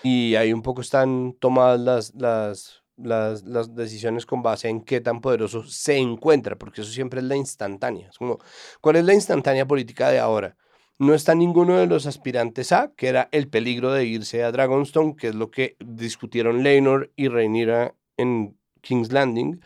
[0.02, 5.00] y ahí un poco están tomadas las, las, las, las decisiones con base en qué
[5.00, 8.10] tan poderoso se encuentra, porque eso siempre es la instantánea.
[8.18, 8.38] Como,
[8.80, 10.56] ¿cuál es la instantánea política de ahora?
[11.00, 15.16] No está ninguno de los aspirantes a, que era el peligro de irse a Dragonstone,
[15.16, 19.62] que es lo que discutieron Leinor y Rhaenyra en King's Landing.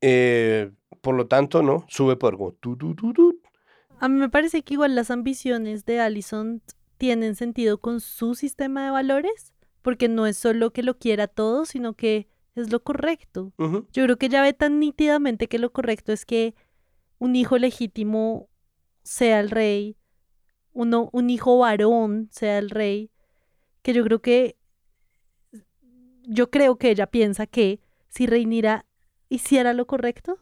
[0.00, 0.70] Eh,
[1.00, 1.84] por lo tanto, ¿no?
[1.88, 3.40] Sube por como tu, tu, tu.
[3.98, 6.62] A mí me parece que igual las ambiciones de Allison
[6.98, 11.64] tienen sentido con su sistema de valores, porque no es solo que lo quiera todo,
[11.64, 13.52] sino que es lo correcto.
[13.58, 16.54] Yo creo que ella ve tan nítidamente que lo correcto es que
[17.18, 18.48] un hijo legítimo
[19.02, 19.96] sea el rey,
[20.78, 23.10] uno, un hijo varón sea el rey,
[23.82, 24.56] que yo creo que
[26.22, 28.86] yo creo que ella piensa que si Reinira
[29.28, 30.38] hiciera lo correcto,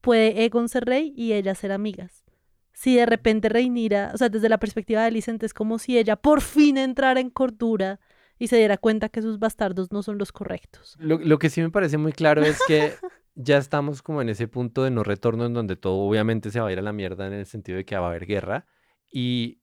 [0.00, 2.24] puede Egon ser rey y ella ser amigas.
[2.72, 6.16] Si de repente Reinira, o sea, desde la perspectiva de Alicent es como si ella
[6.16, 8.00] por fin entrara en cordura
[8.36, 10.96] y se diera cuenta que sus bastardos no son los correctos.
[10.98, 12.94] Lo, lo que sí me parece muy claro es que
[13.36, 16.66] ya estamos como en ese punto de no retorno en donde todo obviamente se va
[16.66, 18.66] a ir a la mierda en el sentido de que va a haber guerra.
[19.16, 19.60] Y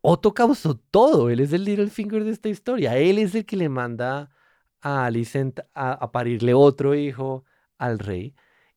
[0.00, 1.30] Otto causó todo.
[1.30, 2.98] Él es el Littlefinger de esta historia.
[2.98, 4.30] Él es el que le manda
[4.80, 7.44] a Alicent a, parirle otro hijo
[7.78, 8.34] al rey.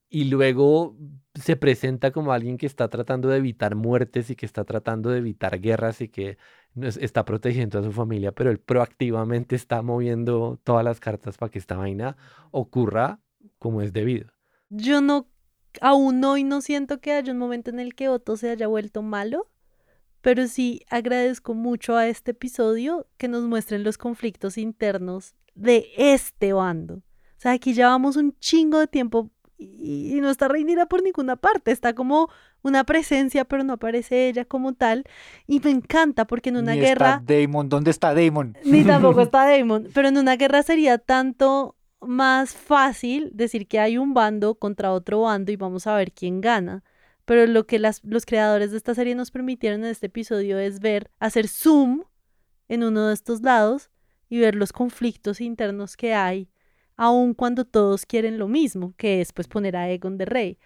[0.08, 0.96] Y luego
[1.34, 5.18] se presenta como alguien que está tratando de evitar muertes y que está tratando de
[5.18, 6.38] evitar guerras y que
[6.76, 11.58] está protegiendo a su familia, pero él proactivamente está moviendo todas las cartas para que
[11.58, 12.18] esta vaina
[12.52, 13.20] ocurra
[13.58, 14.30] como es debido.
[14.70, 15.28] Yo no,
[15.82, 19.02] aún hoy no siento que haya un momento en el que Otto se haya vuelto
[19.02, 19.50] malo,
[20.22, 26.54] pero sí agradezco mucho a este episodio que nos muestren los conflictos internos de este
[26.54, 26.96] bando.
[26.96, 31.36] O sea, aquí llevamos un chingo de tiempo y, y no está Reinira por ninguna
[31.36, 32.30] parte, está como
[32.62, 35.06] una presencia, pero no aparece ella como tal.
[35.48, 37.22] Y me encanta porque en una Ni guerra...
[37.22, 38.58] está Damon, ¿dónde está Damon?
[38.64, 39.90] Ni tampoco está Damon.
[39.94, 45.22] Pero en una guerra sería tanto más fácil decir que hay un bando contra otro
[45.22, 46.84] bando y vamos a ver quién gana.
[47.28, 50.80] Pero lo que las, los creadores de esta serie nos permitieron en este episodio es
[50.80, 52.04] ver, hacer zoom
[52.70, 53.90] en uno de estos lados
[54.30, 56.48] y ver los conflictos internos que hay,
[56.96, 60.58] aun cuando todos quieren lo mismo, que es pues poner a Egon de rey.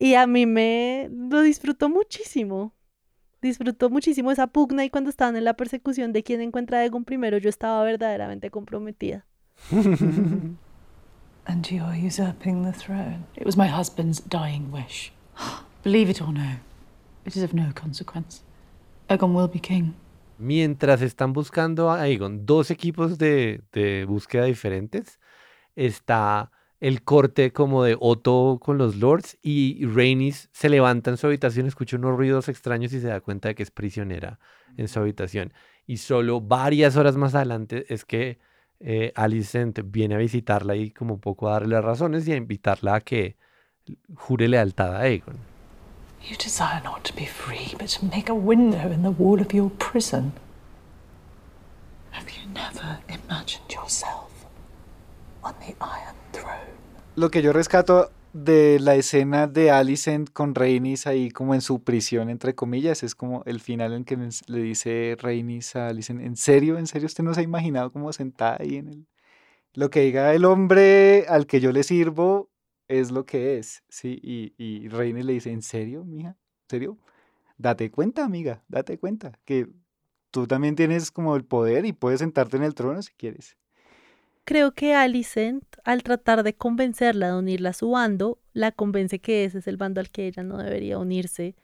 [0.00, 2.74] Y a mí me lo disfrutó muchísimo.
[3.40, 7.04] Disfrutó muchísimo esa pugna y cuando estaban en la persecución de quién encuentra a Egon
[7.04, 9.26] primero, yo estaba verdaderamente comprometida.
[11.46, 13.26] And you're usurping the throne.
[13.36, 15.12] It was my husband's dying wish.
[15.82, 16.58] Believe it or no,
[17.24, 18.42] it is of no consequence.
[19.08, 19.94] Egon will be king.
[20.36, 25.18] Mientras están buscando a Aegon, dos equipos de, de búsqueda diferentes,
[25.76, 31.26] está el corte como de Otto con los lords y Rhaenys se levanta en su
[31.26, 34.38] habitación, escucha unos ruidos extraños y se da cuenta de que es prisionera
[34.76, 35.52] en su habitación.
[35.86, 38.38] Y solo varias horas más adelante es que
[38.80, 42.36] eh, Alicent viene a visitarla y como un poco a darle las razones y a
[42.36, 43.36] invitarla a que
[44.14, 45.49] jure lealtad a Aegon.
[46.22, 49.52] You desire not to be free, but to make a window in the wall of
[49.52, 50.32] your prison.
[52.10, 54.30] Have you never imagined yourself
[55.42, 56.76] on the Iron Throne?
[57.16, 61.82] Lo que yo rescato de la escena de Alicent con Rhaenys ahí como en su
[61.82, 66.36] prisión, entre comillas, es como el final en que le dice Rhaenys a Alicent, ¿en
[66.36, 66.78] serio?
[66.78, 69.06] ¿En serio usted no se ha imaginado como sentada ahí en el...
[69.72, 72.49] Lo que diga el hombre al que yo le sirvo
[72.90, 74.18] es lo que es, ¿sí?
[74.22, 76.30] Y, y Rhaenys le dice, ¿en serio, mija?
[76.30, 76.98] ¿En serio?
[77.56, 79.68] Date cuenta, amiga, date cuenta que
[80.30, 83.56] tú también tienes como el poder y puedes sentarte en el trono si quieres.
[84.44, 89.44] Creo que Alicent, al tratar de convencerla de unirla a su bando, la convence que
[89.44, 91.54] ese es el bando al que ella no debería unirse.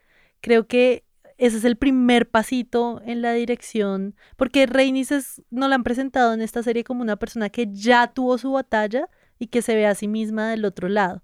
[0.41, 1.03] Creo que
[1.39, 6.33] ese es el primer pasito en la dirección, porque Rhaenys es- no la han presentado
[6.33, 9.87] en esta serie como una persona que ya tuvo su batalla y que se ve
[9.87, 11.23] a sí misma del otro lado.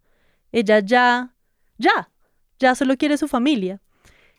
[0.53, 1.35] Ella ya,
[1.79, 2.11] ya,
[2.59, 3.81] ya solo quiere su familia.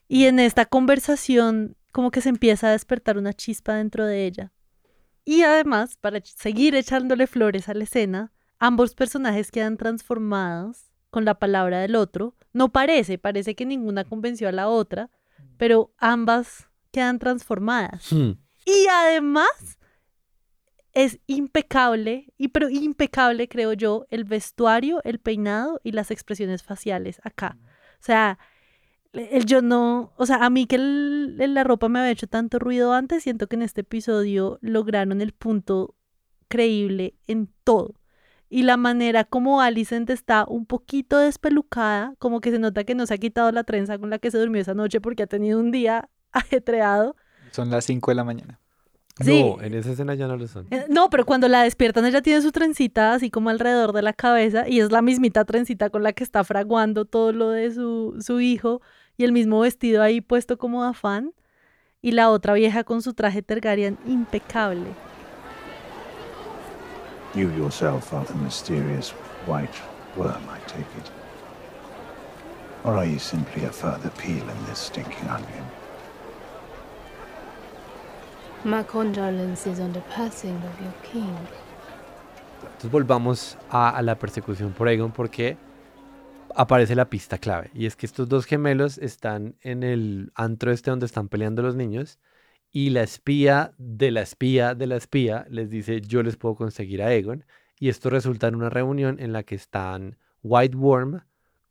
[0.07, 4.51] Y en esta conversación como que se empieza a despertar una chispa dentro de ella.
[5.25, 11.35] Y además, para seguir echándole flores a la escena, ambos personajes quedan transformados con la
[11.35, 12.35] palabra del otro.
[12.51, 15.11] No parece, parece que ninguna convenció a la otra,
[15.57, 18.11] pero ambas quedan transformadas.
[18.11, 18.31] Hmm.
[18.65, 19.77] Y además
[20.93, 27.19] es impecable, y pero impecable creo yo, el vestuario, el peinado y las expresiones faciales
[27.23, 27.57] acá.
[27.99, 28.37] O sea,
[29.13, 32.93] el yo no, o sea, a mí que la ropa me había hecho tanto ruido
[32.93, 35.95] antes, siento que en este episodio lograron el punto
[36.47, 37.95] creíble en todo.
[38.49, 43.07] Y la manera como Alicent está un poquito despelucada, como que se nota que no
[43.07, 45.59] se ha quitado la trenza con la que se durmió esa noche porque ha tenido
[45.59, 47.15] un día ajetreado.
[47.51, 48.59] Son las 5 de la mañana.
[49.21, 49.43] Sí.
[49.43, 50.65] No, en esa escena ya no lo son.
[50.71, 54.13] Eh, No, pero cuando la despiertan ella tiene su trencita así como alrededor de la
[54.13, 58.17] cabeza y es la mismita trencita con la que está fraguando todo lo de su,
[58.19, 58.81] su hijo
[59.15, 61.31] y el mismo vestido ahí puesto como de afán
[62.01, 64.89] y la otra vieja con su traje Targaryen impecable.
[67.35, 69.13] You yourself are the mysterious
[69.47, 69.73] white
[70.17, 71.11] worm, I take it.
[72.83, 75.65] Or are you simply a further peel in this stinking onion?
[78.65, 81.35] My condolences on the passing of your king.
[82.61, 85.57] Entonces volvamos a, a la persecución por Aegon porque
[86.55, 87.71] aparece la pista clave.
[87.73, 91.75] Y es que estos dos gemelos están en el antro este donde están peleando los
[91.75, 92.19] niños.
[92.71, 97.03] Y la espía de la espía de la espía les dice yo les puedo conseguir
[97.03, 97.45] a Aegon.
[97.79, 101.21] Y esto resulta en una reunión en la que están White Worm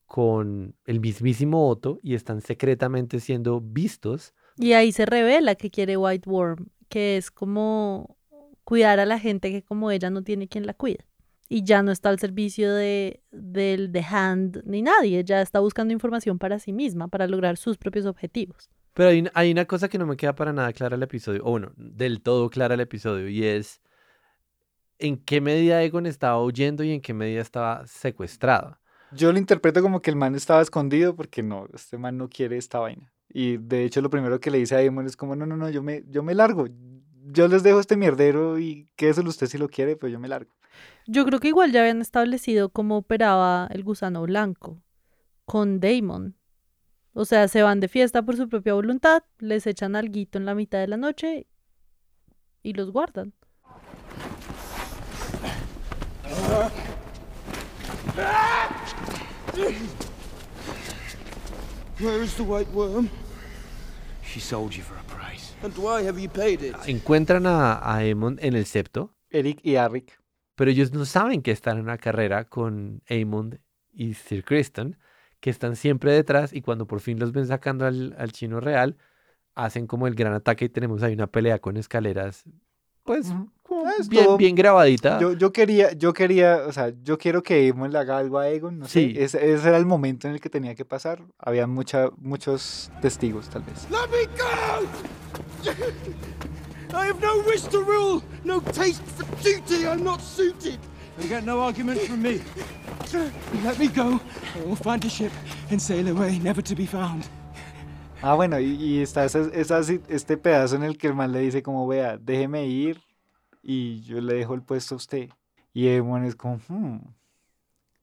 [0.06, 4.34] con el mismísimo Otto y están secretamente siendo vistos.
[4.58, 8.18] Y ahí se revela que quiere White Worm, que es como
[8.64, 11.04] cuidar a la gente que como ella no tiene quien la cuida.
[11.48, 15.92] Y ya no está al servicio de, del The Hand ni nadie, ya está buscando
[15.94, 18.70] información para sí misma, para lograr sus propios objetivos.
[18.94, 21.42] Pero hay, una- hay una cosa que no me queda para nada clara el episodio,
[21.44, 23.80] o bueno, del todo clara el episodio, y es
[24.98, 28.78] en qué medida Aegon estaba huyendo y en qué medida estaba secuestrado.
[29.12, 32.56] Yo lo interpreto como que el man estaba escondido porque no, este man no quiere
[32.56, 33.12] esta vaina.
[33.34, 35.70] Y de hecho lo primero que le dice a Aemon es como, no, no, no,
[35.70, 36.66] yo me, yo me largo.
[37.24, 40.50] Yo les dejo este mierdero y quédeselo usted si lo quiere, pero yo me largo.
[41.06, 44.82] Yo creo que igual ya habían establecido cómo operaba el gusano blanco
[45.46, 46.36] con Damon.
[47.14, 50.54] O sea, se van de fiesta por su propia voluntad, les echan alguito en la
[50.54, 51.46] mitad de la noche
[52.62, 53.32] y los guardan.
[61.98, 63.08] Where is the white worm?
[64.32, 65.52] She sold you for a price.
[65.62, 66.74] And why have you paid it?
[66.86, 70.18] Encuentran a, a Aemon en el septo, Eric y Arric.
[70.54, 73.58] pero ellos no saben que están en una carrera con Aemond
[73.92, 74.96] y Sir Criston,
[75.40, 78.96] que están siempre detrás y cuando por fin los ven sacando al, al chino real,
[79.54, 82.44] hacen como el gran ataque y tenemos ahí una pelea con escaleras,
[83.04, 83.32] pues
[83.74, 85.18] Ah, bien, bien grabadita.
[85.18, 88.46] Yo, yo quería, yo quería, o sea, yo quiero que Aemon le haga algo a
[88.70, 89.14] no Sí.
[89.14, 89.24] sé.
[89.24, 91.22] Ese, ese era el momento en el que tenía que pasar.
[91.38, 93.86] Había mucha, muchos testigos, tal vez.
[93.90, 94.86] Let me go!
[96.94, 99.86] I have no wish to rule, no taste for duty.
[99.86, 100.78] I'm not suited.
[101.18, 102.40] You get no argument from me.
[103.64, 104.20] Let me go,
[104.56, 105.32] or we'll find a ship
[105.70, 107.24] and sail away, never to be found.
[108.22, 111.40] Ah, bueno, y, y está esa- esa este pedazo en el que el man le
[111.40, 113.00] dice como, vea, déjeme ir
[113.62, 115.28] y yo le dejo el puesto a usted.
[115.74, 116.98] Y Emon es como, "Hmm,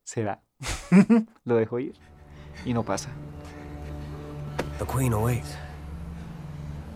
[0.04, 0.42] ¿será?
[1.46, 1.94] Lo dejo ir.
[2.66, 3.10] Y no pasa.
[4.80, 5.58] The Queen awaits.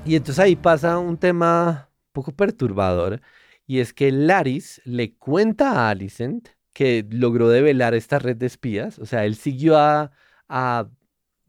[0.06, 3.22] Y entonces ahí pasa un tema un poco perturbador,
[3.66, 9.00] y es que Laris le cuenta a Alicent que logró develar esta red de espías,
[9.00, 10.12] o sea, él siguió a,
[10.50, 10.90] a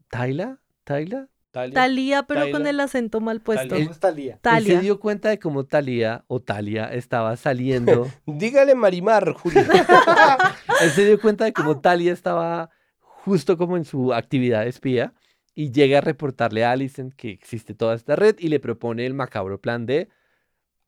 [0.09, 1.27] Tyla, Tyla,
[1.73, 3.75] Talía, pero con el acento mal puesto.
[3.75, 4.33] Él- Talía.
[4.33, 4.75] Él Talia.
[4.77, 8.07] se dio cuenta de cómo Talía o Talia estaba saliendo.
[8.25, 9.61] Dígale Marimar, Julio.
[10.81, 15.13] Él se dio cuenta de cómo Talia estaba justo como en su actividad de espía
[15.53, 19.13] y llega a reportarle a Alicent que existe toda esta red y le propone el
[19.13, 20.09] macabro plan de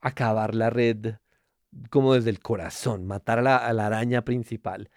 [0.01, 1.15] acabar la red
[1.89, 4.89] como desde el corazón, matar a la, a la araña principal.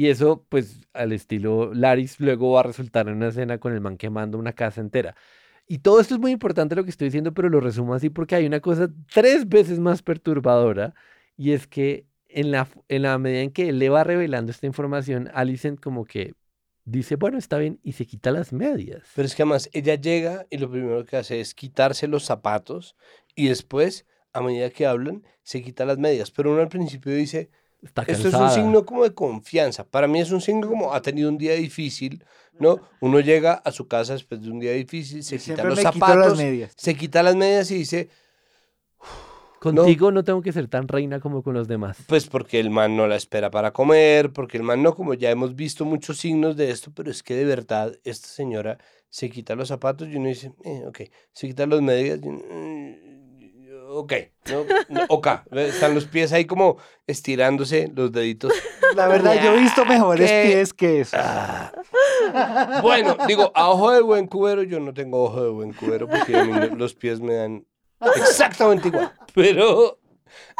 [0.00, 3.82] Y eso, pues, al estilo Laris, luego va a resultar en una escena con el
[3.82, 5.14] man quemando una casa entera.
[5.66, 8.34] Y todo esto es muy importante lo que estoy diciendo, pero lo resumo así porque
[8.34, 10.94] hay una cosa tres veces más perturbadora
[11.36, 14.64] y es que en la, en la medida en que él le va revelando esta
[14.64, 16.32] información, Alicent como que
[16.86, 19.02] dice, bueno, está bien, y se quita las medias.
[19.14, 22.96] Pero es que además ella llega y lo primero que hace es quitarse los zapatos
[23.34, 26.30] y después, a medida que hablan, se quita las medias.
[26.30, 27.50] Pero uno al principio dice,
[27.82, 29.84] Está esto es un signo como de confianza.
[29.84, 32.22] Para mí es un signo como ha tenido un día difícil,
[32.58, 32.78] ¿no?
[33.00, 36.36] Uno llega a su casa después de un día difícil, se quita los zapatos, las
[36.38, 36.72] medias.
[36.76, 38.10] se quita las medias y dice,
[39.60, 40.24] Contigo no.
[40.24, 41.98] tengo que ser tan reina como con los demás.
[42.06, 45.30] Pues porque el man no la espera para comer, porque el man no, como ya
[45.30, 48.78] hemos visto muchos signos de esto, pero es que de verdad esta señora
[49.10, 51.00] se quita los zapatos y uno dice, eh, ok,
[51.32, 53.19] se quita las medias, y uno, "Mm,
[53.92, 54.12] ok,
[54.50, 58.52] no, no, ok, están los pies ahí como estirándose los deditos.
[58.94, 60.44] La verdad, yo he visto mejores ¿Qué?
[60.46, 61.16] pies que eso.
[62.82, 66.36] Bueno, digo, a ojo de buen cubero, yo no tengo ojo de buen cubero porque
[66.36, 67.66] a mí los pies me dan
[68.16, 69.12] exactamente igual.
[69.34, 69.98] Pero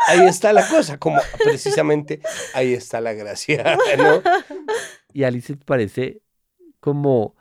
[0.09, 2.21] ahí está la cosa, como precisamente
[2.55, 4.23] ahí está la gracia, ¿no?
[5.13, 6.23] Y Alicent parece
[6.81, 7.37] como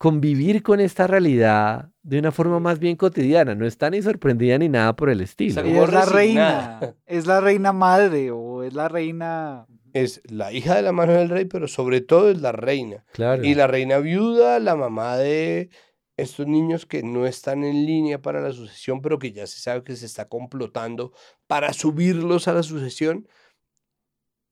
[0.00, 3.54] convivir con esta realidad de una forma más bien cotidiana.
[3.54, 5.62] No está ni sorprendida ni nada por el estilo.
[5.66, 6.96] Y es la reina.
[7.04, 9.66] Es la reina madre o es la reina.
[9.92, 13.04] Es la hija de la mano del rey, pero sobre todo es la reina.
[13.12, 13.44] Claro.
[13.44, 15.68] Y la reina viuda, la mamá de
[16.16, 19.84] estos niños que no están en línea para la sucesión, pero que ya se sabe
[19.84, 21.12] que se está complotando
[21.46, 23.28] para subirlos a la sucesión.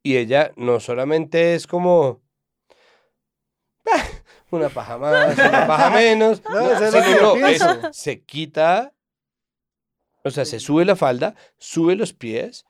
[0.02, 2.20] Y ella no solamente es como
[3.90, 4.04] "Ah,
[4.50, 8.92] una paja más, una paja menos, No, no, eso no, se quita,
[10.24, 12.66] o sea, se sube la falda, sube los pies,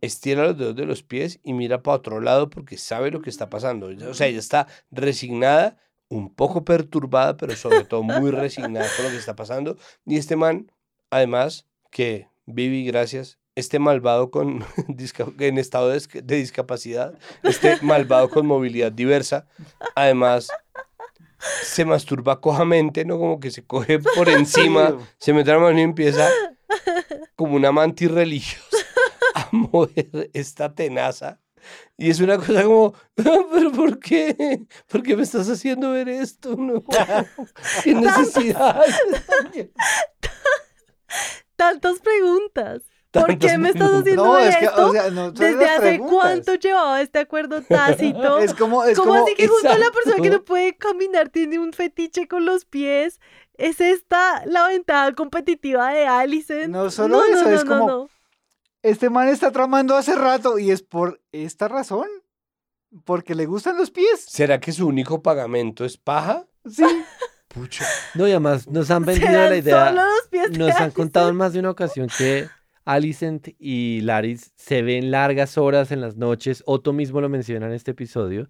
[0.00, 3.30] estira los dedos de los pies y mira para otro lado porque sabe lo que
[3.30, 3.90] está pasando.
[4.08, 9.10] O sea, ella está resignada, un poco perturbada, pero sobre todo muy resignada con lo
[9.10, 9.76] que está pasando.
[10.04, 10.70] Y este man,
[11.10, 14.64] además, que Vivi, gracias, este malvado con
[15.38, 19.46] en estado de discapacidad, este malvado con movilidad diversa,
[19.94, 20.48] además
[21.62, 23.18] se masturba cojamente, ¿no?
[23.18, 26.28] Como que se coge por encima, se mete la mano y empieza
[27.34, 28.76] como una mantis religiosa
[29.34, 31.40] a mover esta tenaza.
[31.98, 34.66] Y es una cosa como, ¿pero por qué?
[34.86, 36.54] ¿Por qué me estás haciendo ver esto?
[36.56, 36.84] No,
[37.84, 38.82] ¿Qué necesidad?
[41.56, 42.82] Tantas preguntas.
[43.20, 44.88] ¿Por qué me estás haciendo No, es que, esto?
[44.88, 46.14] o sea, no son ¿Desde hace preguntas.
[46.16, 48.38] cuánto llevaba este acuerdo tácito?
[48.40, 51.58] Es como- es ¿Cómo como- así que justo la persona que no puede caminar tiene
[51.58, 53.20] un fetiche con los pies?
[53.54, 56.68] ¿Es esta la ventaja competitiva de Alicent?
[56.72, 57.88] No solo eso, no, es no, como.
[57.88, 58.08] no.
[58.82, 62.06] Este man está tramando hace rato y es por esta razón.
[63.04, 64.24] Porque le gustan los pies.
[64.28, 66.46] ¿Será que su único pagamento es paja?
[66.70, 66.84] Sí.
[67.48, 67.84] Pucha.
[68.14, 69.88] No, y además nos han vendido la idea.
[69.88, 72.48] solo los pies de Nos han contado en más de una ocasión que
[72.86, 76.62] Alicent y Laris se ven largas horas en las noches.
[76.66, 78.48] Otto mismo lo menciona en este episodio.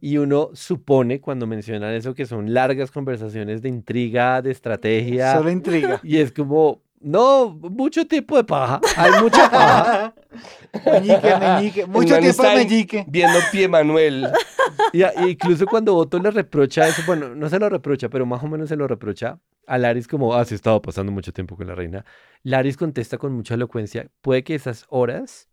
[0.00, 5.34] Y uno supone cuando mencionan eso que son largas conversaciones de intriga, de estrategia.
[5.34, 6.00] Solo intriga.
[6.04, 8.80] Y es como, no, mucho tiempo de paja.
[8.96, 10.14] Hay mucha paja.
[10.84, 11.80] Meñique, meñique.
[11.82, 13.04] El Mucho tiempo está de meñique.
[13.08, 14.28] Viendo pie Manuel.
[14.92, 18.26] Y, a- y incluso cuando Otto le reprocha eso, bueno, no se lo reprocha, pero
[18.26, 21.56] más o menos se lo reprocha a Laris como, ah, sí, estaba pasando mucho tiempo
[21.56, 22.04] con la reina.
[22.42, 25.48] Laris contesta con mucha elocuencia, puede que esas horas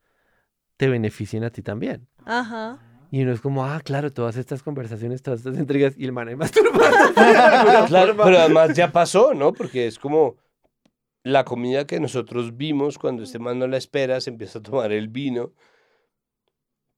[0.77, 2.07] te beneficien a ti también.
[2.25, 2.79] Ajá.
[3.09, 6.27] Y uno es como, ah, claro, todas estas conversaciones, todas estas intrigas, y el man
[6.27, 9.53] de alguna Claro, pero además ya pasó, ¿no?
[9.53, 10.35] Porque es como
[11.25, 14.91] la comida que nosotros vimos cuando este man no la espera, se empieza a tomar
[14.91, 15.53] el vino,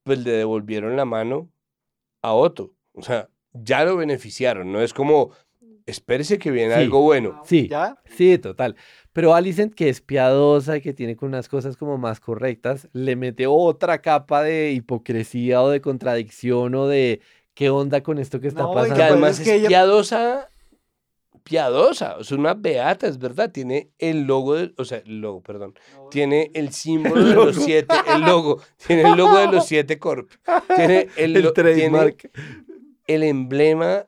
[0.04, 1.50] pues le devolvieron la mano
[2.22, 2.74] a Otto.
[2.92, 5.30] O sea, ya lo beneficiaron, no es como
[5.86, 6.80] espérese que viene Sí.
[6.80, 7.40] algo bueno.
[7.46, 7.70] Sí,
[8.04, 8.76] sí, total.
[9.14, 13.16] Pero Alicent, que es piadosa y que tiene con unas cosas como más correctas, le
[13.16, 17.22] mete otra capa de hipocresía o de contradicción o de
[17.54, 18.96] qué onda con esto que está No, y pasando.
[18.96, 20.50] Que además es es, que ella- piadosa,
[21.48, 25.74] piadosa, es una beata, es verdad, tiene el logo, de- o sea, el logo, perdón,
[26.10, 30.30] tiene el símbolo de los siete, el logo, tiene el logo de los siete corp,
[30.76, 32.30] tiene el, El lo- tiene trademark.
[33.06, 34.06] el emblema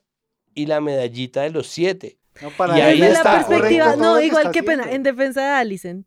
[0.54, 2.18] y la medallita de los siete.
[2.42, 5.40] No, para Y ahí ella Desde está, la perspectiva, no, igual que pena, en defensa
[5.42, 6.06] de Alicent.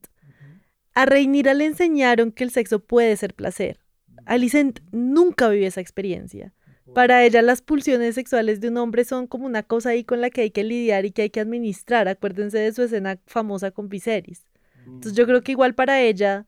[0.96, 3.80] A Reinira le enseñaron que el sexo puede ser placer.
[4.26, 6.54] Alicent nunca vivió esa experiencia.
[6.94, 10.30] Para ella las pulsiones sexuales de un hombre son como una cosa ahí con la
[10.30, 12.08] que hay que lidiar y que hay que administrar.
[12.08, 14.46] Acuérdense de su escena famosa con Viserys.
[14.86, 16.46] Entonces yo creo que igual para ella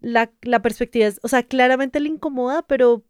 [0.00, 3.04] la, la perspectiva es, o sea, claramente le incomoda, pero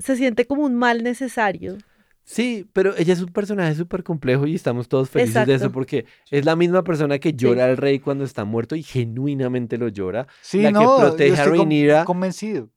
[0.00, 1.78] se siente como un mal necesario.
[2.24, 6.06] Sí, pero ella es un personaje súper complejo y estamos todos felices de eso porque
[6.30, 10.26] es la misma persona que llora al rey cuando está muerto y genuinamente lo llora.
[10.40, 12.70] Sí, la no, que yo protege a estoy con- Rhaenyra convencido.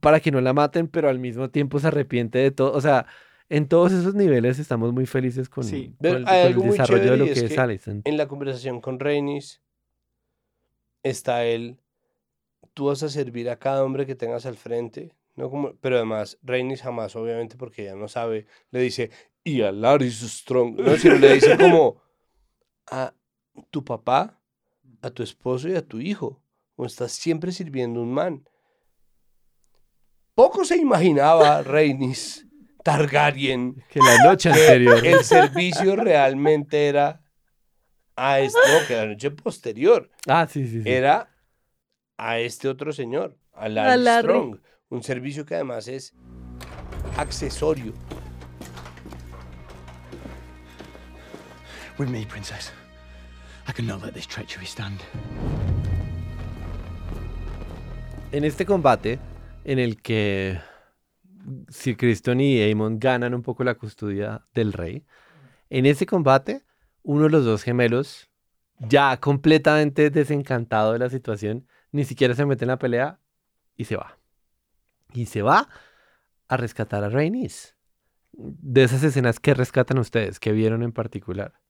[0.00, 2.72] Para que no la maten, pero al mismo tiempo se arrepiente de todo.
[2.72, 3.06] O sea,
[3.48, 5.86] en todos esos niveles estamos muy felices con, Sí.
[5.86, 8.06] con Pero el, con desarrollo de lo que es que Alicent.
[8.06, 9.62] En la conversación con Rhaenys
[11.02, 11.78] está él,
[12.74, 16.38] tú vas a servir a cada hombre que tengas al frente, no como, pero además
[16.42, 19.10] Rhaenys jamás, obviamente, porque ella no sabe, le dice,
[19.44, 22.02] y a Larys Strong, no, sino le dice como
[22.90, 23.14] a
[23.70, 24.38] tu papá,
[25.00, 26.42] a tu esposo y a tu hijo,
[26.76, 28.48] o estás siempre sirviendo un man.
[30.38, 32.46] Poco se imaginaba Rhaenys
[32.84, 35.04] Targaryen Que la noche anterior.
[35.04, 37.20] el servicio realmente era
[38.14, 40.88] a este, no, que la noche posterior Ah, sí, sí, sí.
[40.88, 41.28] era
[42.16, 44.28] a este otro señor, a A Larry Larry.
[44.28, 44.60] Strong,
[44.90, 46.14] un servicio que además es
[47.16, 47.92] accesorio.
[51.98, 52.72] With me, Princess.
[53.68, 55.00] I cannot let this treachery stand.
[58.30, 59.18] En este combate,
[59.68, 60.58] en el que
[61.68, 65.04] Sir Criston y Aemon ganan un poco la custodia del rey,
[65.68, 66.64] en ese combate,
[67.02, 68.30] uno de los dos gemelos,
[68.78, 73.20] ya completamente desencantado de la situación, ni siquiera se mete en la pelea
[73.76, 74.16] y se va.
[75.12, 75.68] Y se va
[76.48, 77.76] a rescatar a Rhaenys.
[78.32, 81.60] De esas escenas que rescatan ustedes, que vieron en particular.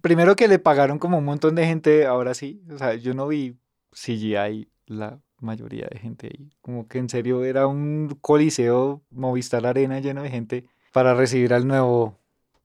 [0.00, 2.62] Primero que le pagaron como un montón de gente, ahora sí.
[2.70, 3.58] O sea, yo no vi
[3.90, 6.50] CGI la mayoría de gente ahí.
[6.60, 11.66] Como que en serio era un coliseo Movistar Arena lleno de gente para recibir al
[11.66, 12.18] nuevo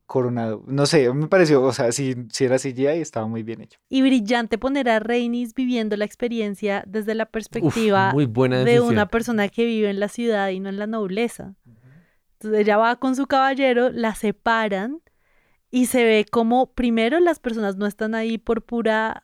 [0.05, 0.63] coronado.
[0.67, 3.79] No sé, me pareció, o sea, si, si era CGI estaba muy bien hecho.
[3.87, 9.07] Y brillante poner a Rhaenys viviendo la experiencia desde la perspectiva muy buena de una
[9.07, 11.55] persona que vive en la ciudad y no en la nobleza.
[12.33, 14.99] Entonces ella va con su caballero, la separan
[15.69, 19.23] y se ve como primero las personas no están ahí por pura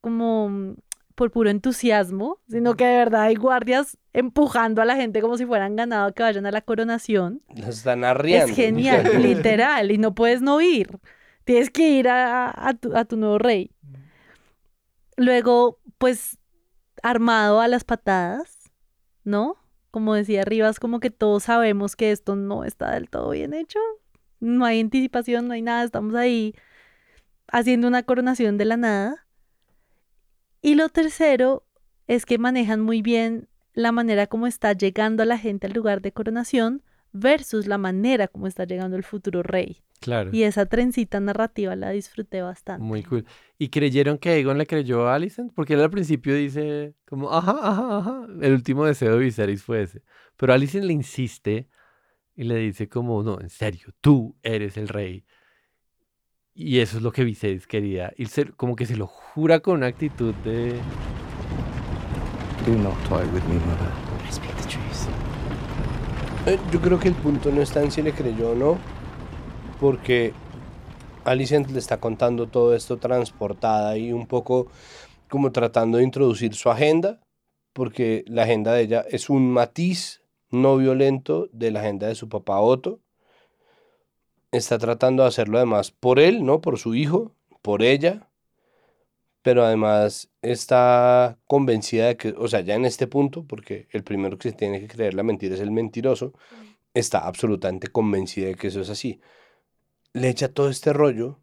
[0.00, 0.76] como
[1.14, 5.46] por puro entusiasmo, sino que de verdad hay guardias empujando a la gente como si
[5.46, 7.42] fueran ganado que vayan a la coronación.
[7.54, 8.50] Los están arriando.
[8.50, 10.98] Es genial, literal, y no puedes no ir.
[11.44, 13.70] Tienes que ir a, a tu, a tu nuevo rey.
[15.16, 16.38] Luego, pues,
[17.02, 18.70] armado a las patadas,
[19.24, 19.56] ¿no?
[19.90, 23.78] Como decía Rivas, como que todos sabemos que esto no está del todo bien hecho.
[24.40, 26.54] No hay anticipación, no hay nada, estamos ahí
[27.48, 29.26] haciendo una coronación de la nada.
[30.62, 31.66] Y lo tercero
[32.06, 36.12] es que manejan muy bien la manera como está llegando la gente al lugar de
[36.12, 36.82] coronación
[37.12, 39.82] versus la manera como está llegando el futuro rey.
[40.00, 40.30] Claro.
[40.32, 42.82] Y esa trencita narrativa la disfruté bastante.
[42.82, 43.24] Muy cool.
[43.58, 45.52] ¿Y creyeron que Aegon le creyó a Alicent?
[45.52, 48.26] Porque él al principio dice como, ajá, ajá, ajá.
[48.40, 50.02] El último deseo de Viserys fue ese.
[50.36, 51.68] Pero Alicent le insiste
[52.34, 55.24] y le dice como, no, en serio, tú eres el rey.
[56.54, 58.12] Y eso es lo que Viserys quería.
[58.16, 60.74] Y se- como que se lo jura con una actitud de...
[62.66, 63.88] Do not toy with me, mother.
[64.28, 65.08] I speak the truth.
[66.46, 68.78] Eh, Yo creo que el punto no está en si le creyó o no,
[69.80, 70.32] porque
[71.24, 74.68] Alicent le está contando todo esto transportada y un poco
[75.28, 77.20] como tratando de introducir su agenda,
[77.72, 82.28] porque la agenda de ella es un matiz no violento de la agenda de su
[82.28, 83.00] papá Otto.
[84.52, 86.60] Está tratando de hacerlo además por él, ¿no?
[86.60, 88.28] Por su hijo, por ella,
[89.42, 94.38] pero además está convencida de que, o sea, ya en este punto, porque el primero
[94.38, 96.32] que se tiene que creer la mentira es el mentiroso,
[96.94, 99.20] está absolutamente convencida de que eso es así.
[100.14, 101.40] Le echa todo este rollo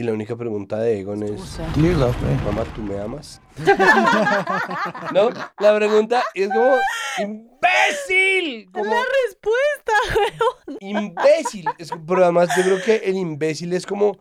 [0.00, 2.32] Y la única pregunta de Egon es, Do you love me?
[2.44, 3.40] mamá, ¿tú me amas?
[5.12, 6.76] no, la pregunta es como,
[7.18, 8.70] imbécil.
[8.70, 9.92] Como, La respuesta,
[10.68, 10.78] weón.
[10.80, 11.64] imbécil.
[11.78, 14.18] Es pero además yo creo que el imbécil es como,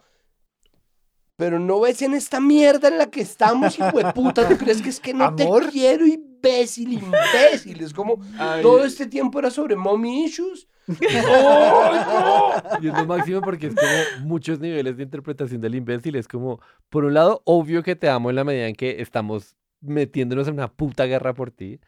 [1.36, 4.49] pero no ves en esta mierda en la que estamos, hijo de puta.
[4.49, 5.65] ¿Tú crees que es que no ¿Amor?
[5.65, 6.05] te quiero,
[6.47, 7.81] imbécil, imbécil?
[7.81, 8.19] Es como,
[8.61, 10.67] todo este tiempo era sobre mommy issues.
[10.87, 12.47] ¡Ay, no!
[12.81, 16.15] Y es lo máximo porque es como muchos niveles de interpretación del imbécil.
[16.15, 19.55] Es como, por un lado, obvio que te amo en la medida en que estamos
[19.81, 21.79] metiéndonos en una puta guerra por ti.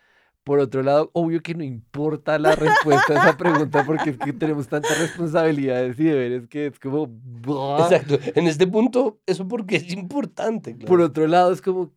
[0.44, 4.34] Por otro lado, obvio que no importa la respuesta a esa pregunta porque es que
[4.34, 7.08] tenemos tantas responsabilidades y deberes que es como...
[7.08, 7.84] ¡buah!
[7.84, 8.18] Exacto.
[8.36, 10.76] En este punto, eso porque es importante.
[10.76, 10.88] claro.
[10.88, 11.92] Por otro lado, es como...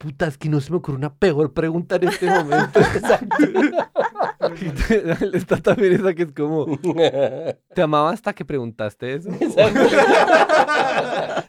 [0.00, 2.80] Puta, es que no se me ocurre una peor pregunta en este momento.
[5.34, 6.64] Está también esa que es como...
[7.74, 9.28] ¿Te amaba hasta que preguntaste eso?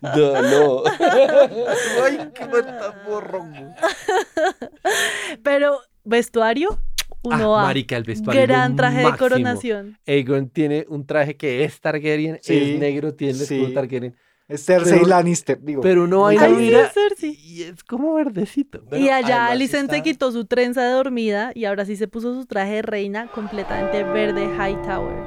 [0.02, 0.84] No, no.
[2.04, 3.47] Ay, qué mataporro.
[5.41, 6.78] Pero, vestuario,
[7.24, 9.97] uno ah, a marica, el vestuario Gran traje de coronación.
[10.06, 13.74] Aegon tiene un traje que es Targaryen, Sí, es negro, tiene el escudo sí.
[13.74, 14.14] Targaryen.
[14.52, 15.82] Es Cersei Pero- Lannister, digo.
[15.82, 17.39] Pero no hay Ay, la sí, mira es Cersei.
[17.41, 18.84] y es como verdecito.
[18.91, 22.45] y allá Alicent se quitó su trenza de dormida y ahora sí se puso su
[22.45, 25.24] traje de reina completamente verde Hightower.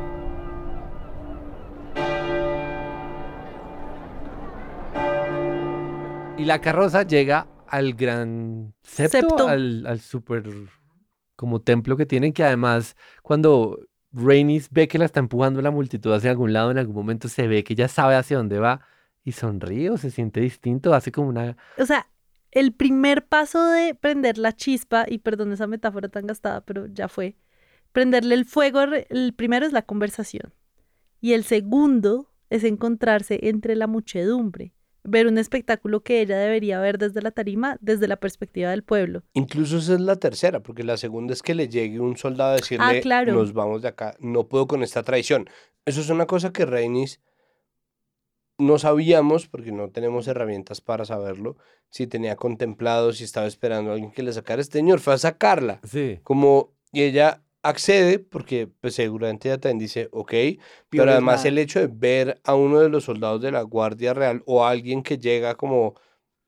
[6.37, 9.49] Y la carroza llega al gran septo, Septo.
[9.49, 10.45] al, al super
[11.37, 13.79] como templo que tienen, que además cuando
[14.13, 17.47] Rhaenys ve que la está empujando la multitud hacia algún lado, en algún momento se
[17.49, 18.81] ve que ya sabe hacia dónde va
[19.25, 21.57] y sonríe o se siente distinto, hace como una...
[21.79, 22.07] O sea,
[22.51, 27.09] el primer paso de prender la chispa, y perdón esa metáfora tan gastada, pero ya
[27.09, 27.37] fue,
[27.93, 30.53] prenderle el fuego, el primero es la conversación.
[31.21, 36.99] Y el segundo es encontrarse entre la muchedumbre, ver un espectáculo que ella debería ver
[36.99, 39.23] desde la tarima, desde la perspectiva del pueblo.
[39.33, 42.57] Incluso esa es la tercera, porque la segunda es que le llegue un soldado a
[42.57, 43.33] decirle, Ah, claro.
[43.33, 45.49] nos vamos de acá, no puedo con esta traición.
[45.87, 47.21] Eso es una cosa que Rhaenys
[48.59, 51.57] no sabíamos, porque no tenemos herramientas para saberlo,
[51.89, 54.61] si tenía contemplado, si estaba esperando a alguien que le sacara.
[54.61, 55.81] Este señor fue a sacarla.
[55.85, 56.21] Sí.
[56.23, 60.33] Como, y ella accede, porque pues, seguramente ella también dice, ok,
[60.91, 61.49] pero además nada.
[61.49, 64.71] el hecho de ver a uno de los soldados de la Guardia Real o a
[64.71, 65.95] alguien que llega como,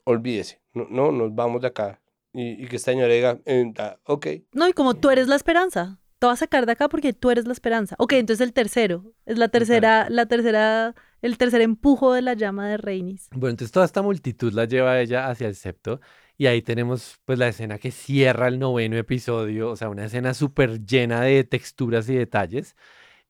[0.05, 2.01] olvídese, no, no nos vamos de acá.
[2.33, 5.37] Y, y que esta señora diga, eh, ah, ok, No, y como tú eres la
[5.37, 7.97] esperanza, te vas a sacar de acá porque tú eres la esperanza.
[7.99, 12.69] Ok, entonces el tercero, es la tercera, la tercera, el tercer empujo de la llama
[12.69, 13.29] de Rhaenys.
[13.33, 16.01] Bueno, entonces toda esta multitud la lleva a ella hacia el septo
[16.39, 20.35] y ahí tenemos pues la escena que cierra el noveno episodio, o sea, una escena
[20.35, 22.77] súper llena de texturas y detalles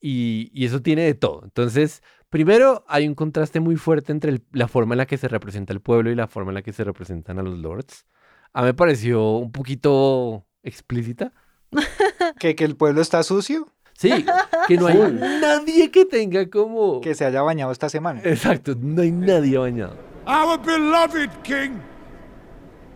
[0.00, 1.42] y, y eso tiene de todo.
[1.44, 5.28] Entonces, primero hay un contraste muy fuerte entre el- la forma en la que se
[5.28, 8.06] representa el pueblo y la forma en la que se representan a los lords.
[8.52, 11.32] A mí me pareció un poquito explícita.
[12.38, 14.10] ¿Que, que el pueblo está sucio, Sí,
[14.68, 14.98] que no hay
[15.40, 17.00] nadie que tenga como...
[17.00, 18.20] que se haya bañado esta semana.
[18.24, 19.96] Exacto, no hay nadie bañado.
[20.26, 21.78] Our beloved king,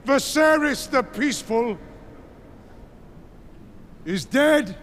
[0.04, 1.78] Viserys the Peaceful,
[4.04, 4.76] is dead.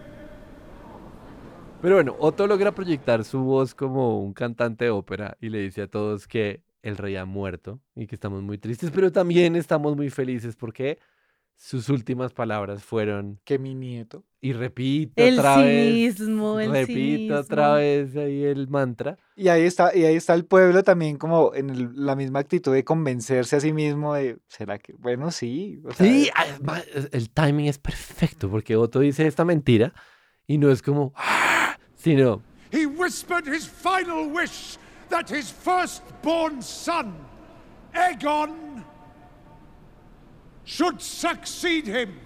[1.80, 5.82] Pero bueno, Otto logra proyectar su voz como un cantante de ópera y le dice
[5.82, 9.94] a todos que el rey ha muerto y que estamos muy tristes, pero también estamos
[9.94, 10.98] muy felices porque
[11.60, 14.24] sus últimas palabras fueron Que mi nieto.
[14.40, 18.14] y repito El otra cinismo, vez, el repito otra cinismo.
[18.14, 19.16] vez ahí el mantra.
[19.34, 22.72] Y ahí está, y ahí está el pueblo también como en el- la misma actitud
[22.72, 24.92] de convencerse a sí mismo de, ¿será que?
[24.94, 25.80] Bueno, sí.
[25.84, 29.92] o sea, Sí, además, el timing es perfecto porque Otto dice esta mentira
[30.46, 32.40] y no es como, "Ah", sino,
[32.70, 34.78] He whispered his final wish
[35.10, 37.14] that his firstborn son,
[37.94, 38.84] Aegon,
[40.68, 42.20] should succeed him.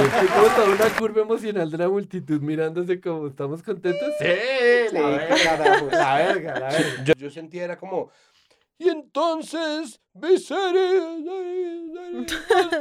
[0.00, 4.14] es como toda una curva emocional de la multitud mirándose como, ¿estamos contentos?
[4.18, 4.24] Sí,
[4.92, 5.56] la verga,
[5.92, 7.04] la verga, la verga.
[7.04, 8.10] yo, yo sentía era como,
[8.80, 11.22] y entonces Viserys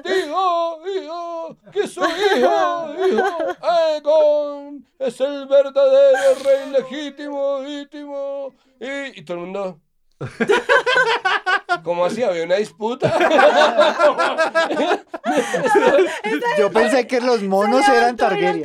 [0.05, 3.27] dijo, hijo, que su hijo, hijo,
[3.61, 9.81] Aegon, es el verdadero rey legítimo, legítimo, y, y todo el mundo...
[11.83, 12.23] ¿Cómo así?
[12.23, 13.13] ¿Había una disputa?
[16.57, 18.63] Yo pensé que los monos eran Targaryen.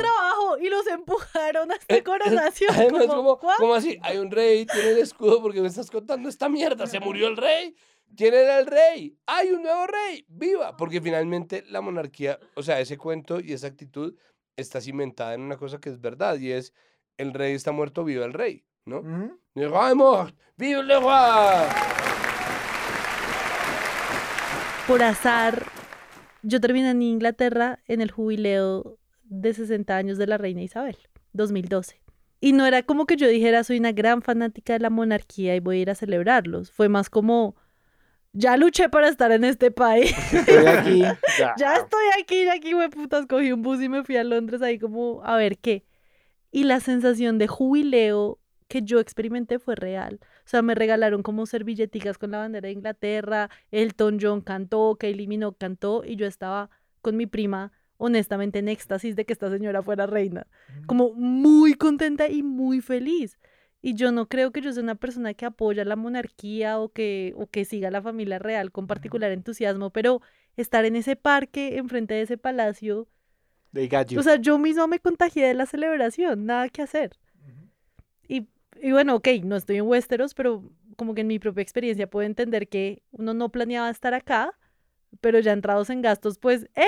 [0.59, 2.75] Y los empujaron a esta coronación.
[2.75, 3.99] Eh, Además, como, ¿cómo, así?
[4.03, 6.87] Hay un rey, tiene el escudo porque me estás contando esta mierda.
[6.87, 7.75] ¿Se murió el rey?
[8.17, 9.19] ¿Quién era el rey?
[9.27, 10.25] ¡Hay un nuevo rey!
[10.29, 10.77] ¡Viva!
[10.77, 14.15] Porque finalmente la monarquía, o sea, ese cuento y esa actitud
[14.57, 16.73] está cimentada en una cosa que es verdad y es
[17.17, 19.03] el rey está muerto, viva el rey, ¿no?
[19.55, 21.69] Le roi est mort, vive le roi.
[24.87, 25.67] Por azar,
[26.43, 28.99] yo terminé en Inglaterra en el jubileo
[29.41, 30.97] de 60 años de la reina Isabel,
[31.33, 32.01] 2012.
[32.41, 35.61] Y no era como que yo dijera soy una gran fanática de la monarquía y
[35.61, 36.71] voy a ir a celebrarlos.
[36.71, 37.57] Fue más como,
[38.33, 40.15] ya luché para estar en este país.
[40.33, 41.03] Estoy aquí.
[41.39, 41.55] Ya.
[41.59, 44.63] ya estoy aquí, ya aquí, me putas, cogí un bus y me fui a Londres
[44.63, 45.85] ahí como a ver qué.
[46.53, 50.21] Y la sensación de jubileo que yo experimenté fue real.
[50.23, 55.27] O sea, me regalaron como servilleticas con la bandera de Inglaterra, Elton John cantó, Kylie
[55.27, 56.71] Minogue cantó y yo estaba
[57.01, 57.73] con mi prima
[58.05, 60.47] honestamente en éxtasis de que esta señora fuera reina.
[60.87, 63.39] Como muy contenta y muy feliz.
[63.83, 67.35] Y yo no creo que yo sea una persona que apoya la monarquía o que,
[67.37, 70.23] o que siga la familia real con particular entusiasmo, pero
[70.57, 73.09] estar en ese parque, enfrente de ese palacio,
[73.75, 74.21] They got you.
[74.21, 77.19] o sea, yo misma me contagié de la celebración, nada que hacer.
[78.29, 78.49] y,
[78.81, 80.63] y bueno, ok, no estoy en Westeros, pero
[80.97, 84.55] como que en mi propia experiencia puedo entender que uno no planeaba estar acá,
[85.21, 86.85] pero ya entrados en gastos, pues, ¡eh!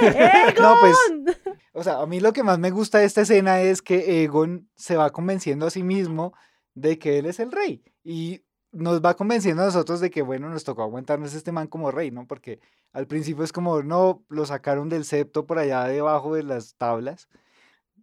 [0.60, 1.24] No, pues, ¡Egon!
[1.72, 4.68] O sea, a mí lo que más me gusta de esta escena es que Egon
[4.74, 6.34] se va convenciendo a sí mismo
[6.74, 7.84] de que él es el rey.
[8.02, 11.92] Y nos va convenciendo a nosotros de que, bueno, nos tocó aguantarnos este man como
[11.92, 12.26] rey, ¿no?
[12.26, 12.60] Porque
[12.92, 17.28] al principio es como, no, lo sacaron del septo por allá debajo de las tablas.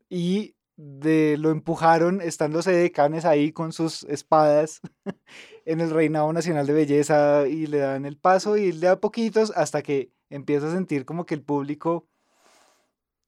[0.10, 2.60] Y de, lo empujaron estando
[2.94, 4.82] canes ahí con sus espadas
[5.66, 9.52] en el Reinado Nacional de Belleza y le dan el paso y le da poquitos
[9.56, 12.08] hasta que empieza a sentir como que el público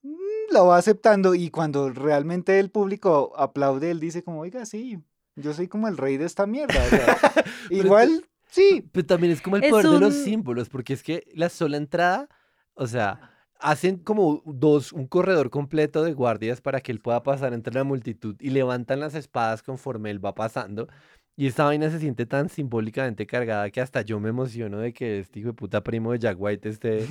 [0.03, 4.99] mm, lo va aceptando y cuando realmente el público aplaude, él dice como, oiga, sí,
[5.35, 6.83] yo soy como el rey de esta mierda.
[6.83, 7.17] o sea,
[7.69, 8.89] igual, sí.
[8.91, 11.77] Pero también es como el Es poder de los símbolos, porque es que la sola
[11.77, 12.27] entrada,
[12.73, 17.53] o sea, hacen como dos, un corredor completo de guardias para que él pueda pasar
[17.53, 20.87] entre la multitud y levantan las espadas conforme él va pasando.
[21.35, 25.19] Y esta vaina se siente tan simbólicamente cargada que hasta yo me emociono de que
[25.19, 27.07] este hijo de puta primo de Jack White esté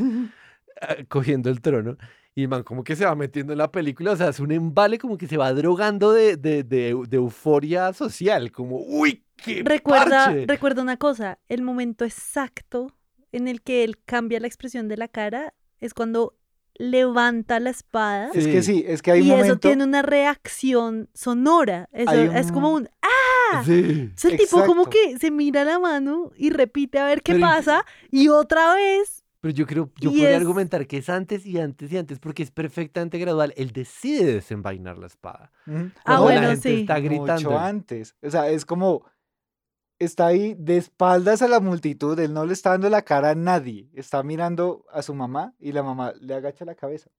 [0.80, 1.97] ah, cogiendo el trono.
[2.34, 4.53] Y el man como que se va metiendo en la película, o sea, es un
[4.53, 9.62] embale como que se va drogando de, de, de, de euforia social, como, uy, qué
[9.64, 10.44] Recuerda, parche".
[10.47, 12.94] recuerda una cosa, el momento exacto
[13.32, 16.35] en el que él cambia la expresión de la cara es cuando
[16.79, 18.31] levanta la espada.
[18.35, 19.68] Es que sí, es que hay y un eso momento...
[19.68, 21.89] tiene una reacción sonora.
[21.93, 23.62] Eso es como un- ¡ah!
[23.64, 24.11] Sí.
[24.14, 27.47] Es el tipo como que se mira la mano y repite a ver qué Pero-
[27.47, 29.22] pasa y otra vez.
[29.41, 32.18] Pero yo creo, yo Y podría es- argumentar que es antes y antes y antes,
[32.18, 33.55] porque es perfectamente gradual.
[33.57, 35.53] Él decide desenvainar la espada.
[36.05, 36.81] Ah, bueno, la gente sí.
[36.81, 37.51] está gritando.
[37.51, 38.16] Mucho antes.
[38.22, 39.05] O sea, es como
[39.99, 43.34] está ahí de espaldas a la multitud, él no le está dando la cara a
[43.34, 47.11] nadie, está mirando a su mamá y la mamá le agacha la cabeza.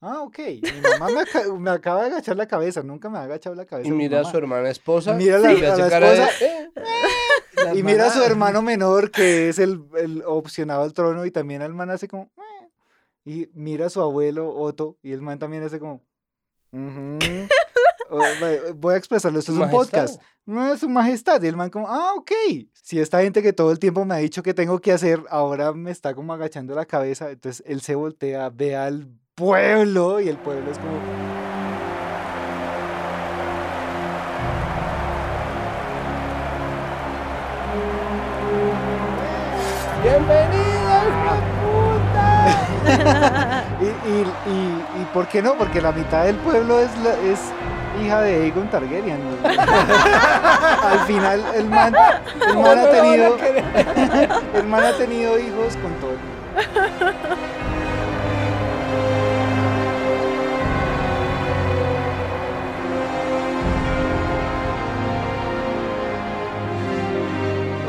[0.00, 0.38] Ah, ok.
[0.38, 3.88] Mi mamá me, me acaba de agachar la cabeza, nunca me ha agachado la cabeza.
[3.88, 5.14] Y mi mira a su hermana esposa.
[5.14, 7.82] Mira a la, y a la de, "Eh".
[7.82, 11.72] mira a su hermano menor que es el, el opcionado al trono y también el
[11.72, 12.24] man hace como...
[12.36, 12.68] "Eh".
[13.24, 16.02] Y mira a su abuelo Otto y el man también hace como...
[18.76, 20.20] Voy a expresarlo, esto es un podcast.
[20.46, 21.42] No es su majestad.
[21.42, 22.30] Y el man como, ah, ok.
[22.74, 25.72] Si esta gente que todo el tiempo me ha dicho que tengo que hacer, ahora
[25.72, 27.30] me está como agachando la cabeza.
[27.30, 30.98] Entonces él se voltea, ve al pueblo y el pueblo es como...
[40.02, 40.94] ¡Bienvenido,
[43.80, 44.20] y, y,
[44.52, 45.54] y, y por qué no?
[45.54, 47.40] Porque la mitad del pueblo es, la- es
[48.02, 49.18] hija de Aegon Targaryen.
[49.18, 49.48] ¿no?
[50.88, 51.94] Al final el man,
[52.48, 53.36] el man ha tenido
[54.54, 56.16] el man ha tenido hijos con todo.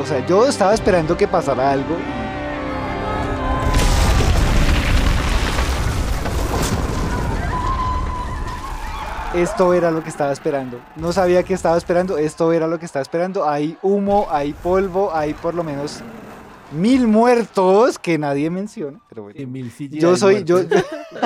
[0.01, 1.97] O sea, yo estaba esperando que pasara algo.
[9.35, 10.79] Esto era lo que estaba esperando.
[10.95, 12.17] No sabía que estaba esperando.
[12.17, 13.47] Esto era lo que estaba esperando.
[13.47, 15.99] Hay humo, hay polvo, hay por lo menos
[16.71, 18.99] mil muertos que nadie menciona.
[19.09, 19.39] Pero bueno.
[19.39, 20.59] Y mil Yo soy, yo,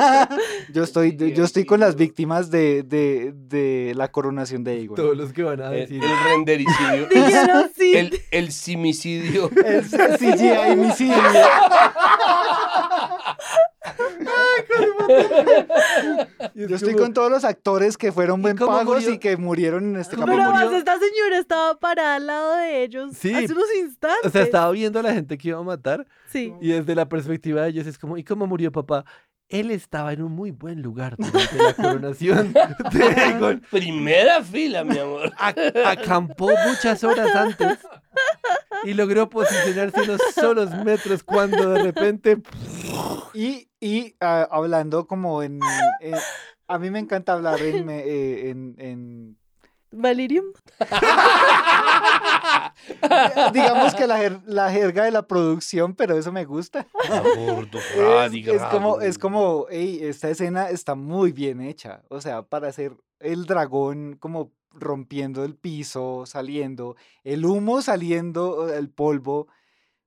[0.74, 4.96] yo estoy, yo estoy con las víctimas de, de, de la coronación de Aegon.
[4.96, 6.04] Todos los que van a El, decir.
[6.04, 7.08] el rendericidio.
[7.78, 7.94] Sí.
[7.96, 9.50] El, el simicidio.
[9.66, 11.16] El CGI misidio.
[16.56, 19.14] Yo estoy con todos los actores que fueron buen pagos murió?
[19.14, 20.56] y que murieron en este Pero capítulo.
[20.56, 23.34] además esta señora estaba parada al lado de ellos Sí.
[23.34, 24.26] hace unos instantes.
[24.26, 26.06] O sea, estaba viendo a la gente que iba a matar.
[26.32, 26.54] Sí.
[26.62, 29.06] Y desde la perspectiva de ellos es como, ¿y cómo murió papá?
[29.50, 33.64] Él estaba en un muy buen lugar durante la coronación de Aegon.
[33.72, 35.32] Primera fila, mi amor.
[35.40, 37.80] Ac- acampó muchas horas antes
[38.84, 42.38] y logró posicionarse unos solos metros cuando de repente
[43.34, 45.60] Y, y ah, hablando como en,
[46.02, 46.16] en-
[46.68, 47.90] A mí me encanta hablar en...
[47.90, 49.38] eh, en, en-
[49.92, 50.46] Valirium.
[53.54, 56.86] digamos que la, jer- la jerga de la producción, pero eso me gusta.
[58.26, 62.02] Es, es como, es como, "Ey, esta escena está muy bien hecha.
[62.10, 68.90] O sea, para hacer el dragón como rompiendo el piso, saliendo, el humo saliendo, el
[68.90, 69.48] polvo.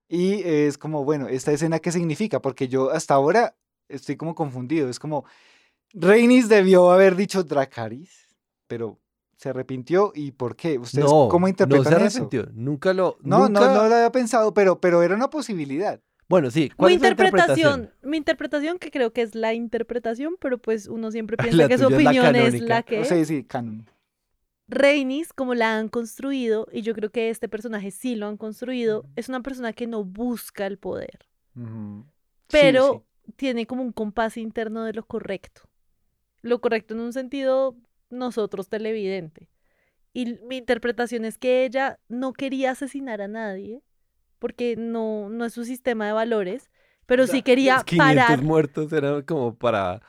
[0.09, 2.41] Y es como, bueno, ¿esta escena qué significa?
[2.41, 3.55] Porque yo hasta ahora
[3.93, 4.88] estoy como confundido.
[4.88, 5.24] Es como,
[5.95, 8.36] Rhaenys debió haber dicho Dracaris,
[8.66, 8.99] pero
[9.36, 10.12] se arrepintió.
[10.14, 10.78] ¿Y por qué?
[10.78, 12.18] ¿Ustedes no, cómo no interpretan se eso?
[12.18, 12.49] arrepintió.
[12.55, 13.18] Nunca lo.
[13.22, 13.61] No, nunca...
[13.61, 16.01] no, no lo había pensado, pero, pero era una posibilidad.
[16.28, 16.62] Bueno, sí.
[16.62, 20.88] Mi ¿Cuál es tu interpretación, mi interpretación, que creo que es la interpretación, pero pues
[20.88, 23.22] uno siempre piensa La que su tuya es la opinión es la que O sea,
[23.24, 23.86] sí, canon.
[25.34, 29.28] Como la han construido, y yo creo que este personaje sí lo han construido, es
[29.28, 31.26] una persona que no busca el poder,
[32.49, 33.05] pero
[33.37, 35.62] tiene como un compás interno de lo correcto.
[36.43, 37.77] Lo correcto en un sentido
[38.11, 39.49] nosotros televidente.
[40.12, 43.83] Y mi interpretación es que ella no quería asesinar a nadie,
[44.39, 46.70] porque no, no es su sistema de valores,
[47.07, 48.43] pero sí quería Los 500 parar.
[48.43, 50.03] muertos era como para,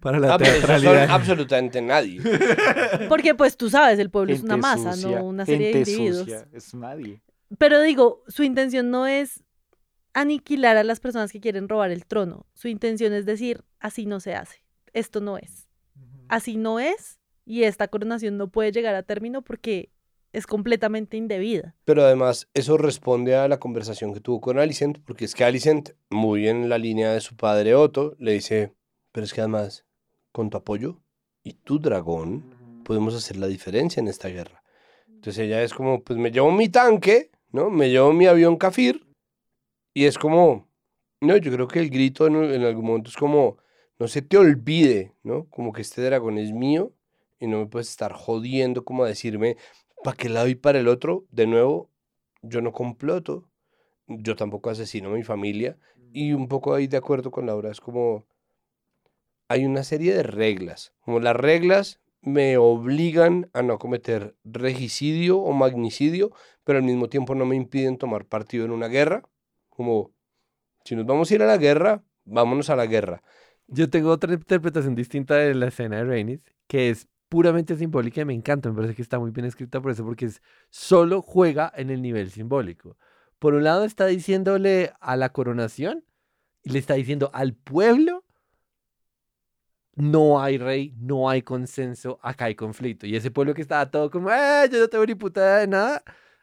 [0.00, 2.20] para la Ah, son absolutamente nadie.
[3.08, 6.18] Porque pues tú sabes, el pueblo es una masa, sucia, no una serie de individuos.
[6.18, 7.20] sucia, es nadie.
[7.58, 9.42] Pero digo, su intención no es
[10.12, 12.46] aniquilar a las personas que quieren robar el trono.
[12.54, 14.64] Su intención es decir, así no se hace.
[14.92, 15.68] Esto no es.
[16.28, 19.90] Así no es y esta coronación no puede llegar a término porque
[20.32, 21.74] es completamente indebida.
[21.84, 25.90] Pero además, eso responde a la conversación que tuvo con Alicent, porque es que Alicent,
[26.08, 28.72] muy en la línea de su padre Otto, le dice,
[29.10, 29.84] pero es que además,
[30.30, 31.02] con tu apoyo
[31.42, 34.62] y tu dragón, podemos hacer la diferencia en esta guerra.
[35.08, 37.68] Entonces ella es como, pues me llevo mi tanque, ¿no?
[37.70, 39.04] Me llevo mi avión Kafir,
[39.94, 40.68] y es como,
[41.20, 43.58] no, yo creo que el grito en, algún momento es como,
[43.98, 45.46] no se te olvide, ¿no?
[45.50, 46.92] Como que este dragón es mío
[47.38, 49.56] y no me puedes estar jodiendo como a decirme
[50.02, 51.26] para qué lado y para el otro.
[51.30, 51.90] De nuevo,
[52.42, 53.48] yo no comploto,
[54.06, 55.76] yo tampoco asesino a mi familia
[56.12, 58.26] y un poco ahí de acuerdo con Laura, es como
[59.48, 65.52] hay una serie de reglas, como las reglas me obligan a no cometer regicidio o
[65.52, 66.30] magnicidio,
[66.64, 69.24] pero al mismo tiempo no me impiden tomar partido en una guerra,
[69.80, 70.12] como
[70.84, 73.22] si nos vamos a ir a la guerra, vámonos a la guerra.
[73.66, 78.26] Yo tengo otra interpretación distinta de la escena de Rhaenys, que es puramente simbólica y
[78.26, 81.72] me encanta, me parece que está muy bien escrita por eso, porque es solo juega
[81.74, 82.98] en el nivel simbólico.
[83.38, 86.04] Por un lado está diciéndole a la coronación
[86.62, 88.26] le está diciendo al pueblo,
[89.94, 93.06] no hay rey, no hay consenso, acá hay conflicto.
[93.06, 96.02] Y ese pueblo que estaba todo como, eh, yo no tengo ni putada de nada,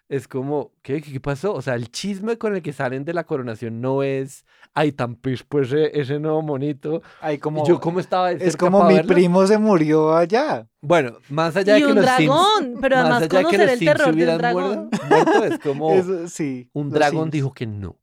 [0.10, 1.54] es como, ¿qué, ¿qué pasó?
[1.54, 5.16] O sea, el chisme con el que salen de la coronación no es, ay, tan
[5.16, 7.02] pis, pues ese, nuevo monito.
[7.20, 9.14] Ay, como, yo cómo estaba de Es como mi verlo.
[9.14, 10.68] primo se murió allá.
[10.82, 13.28] Bueno, más allá Y de que un los Sims- dragón, pero más además allá de
[13.30, 14.90] que conocer los el Sims terror del hubieran dragón.
[14.90, 17.32] muerto, muerto, es como Eso, sí, un dragón Sims.
[17.34, 18.00] dijo que no.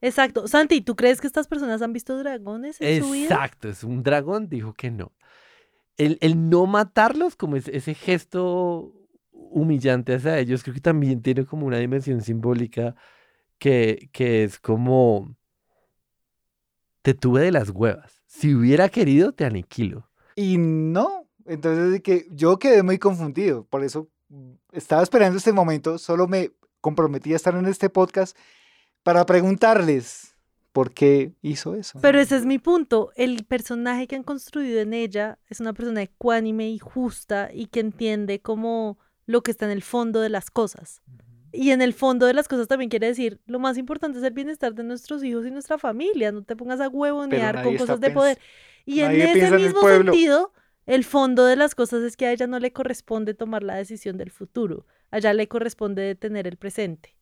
[0.00, 0.46] Exacto.
[0.48, 3.24] Santi, ¿tú crees que estas personas han visto dragones en su vida?
[3.34, 5.12] Exacto, es un dragón dijo que no.
[5.96, 8.92] El, el no matarlos, como ese, ese gesto
[9.50, 12.94] humillante hacia ellos, creo que también tiene como una dimensión simbólica
[13.58, 15.36] que, que es como
[17.02, 18.22] te tuve de las huevas.
[18.26, 20.10] Si hubiera querido, te aniquilo.
[20.36, 21.28] Y no.
[21.46, 23.64] Entonces que yo quedé muy confundido.
[23.64, 25.98] Por eso mm, estaba esperando este momento.
[25.98, 28.36] Solo me comprometí a estar en este podcast
[29.02, 30.36] para preguntarles
[30.72, 31.98] por qué hizo eso.
[32.00, 33.10] Pero ese es mi punto.
[33.16, 37.80] El personaje que han construido en ella es una persona ecuánime y justa y que
[37.80, 41.02] entiende como lo que está en el fondo de las cosas.
[41.52, 44.32] Y en el fondo de las cosas también quiere decir, lo más importante es el
[44.32, 46.32] bienestar de nuestros hijos y nuestra familia.
[46.32, 48.38] No te pongas a huevonear con cosas de poder.
[48.86, 50.52] Y en ese piensa en el mismo sentido,
[50.86, 54.16] el fondo de las cosas es que a ella no le corresponde tomar la decisión
[54.16, 54.86] del futuro.
[55.10, 57.14] A ella le corresponde detener el presente.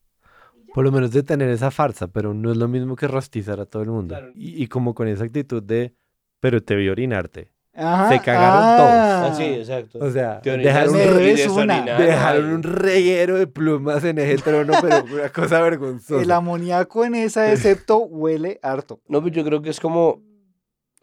[0.73, 3.65] Por lo menos de tener esa farsa, pero no es lo mismo que rostizar a
[3.65, 4.15] todo el mundo.
[4.33, 5.93] Y, y como con esa actitud de,
[6.39, 7.51] pero te vi orinarte.
[7.77, 8.77] Ajá, Se cagaron ah.
[8.77, 9.31] todos.
[9.31, 9.99] Ah, sí, exacto.
[10.01, 11.81] O sea, dejaron, un, debes una.
[11.83, 16.21] dejaron un reguero de plumas en ese trono, pero una cosa vergonzosa.
[16.21, 18.99] El amoníaco en esa excepto huele harto.
[19.07, 20.23] No, pues yo creo que es como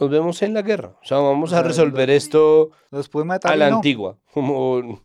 [0.01, 0.97] Nos vemos en la guerra.
[1.01, 3.53] O sea, vamos a resolver esto Los puede matar.
[3.53, 3.77] a la no.
[3.77, 4.19] antigua.
[4.33, 5.01] Como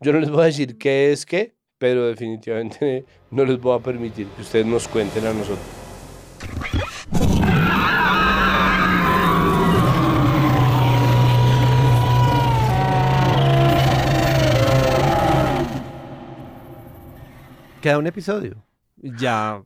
[0.00, 3.82] yo no les voy a decir qué es qué, pero definitivamente no les voy a
[3.82, 5.81] permitir que ustedes nos cuenten a nosotros.
[17.82, 18.64] Queda un episodio.
[18.94, 19.64] Ya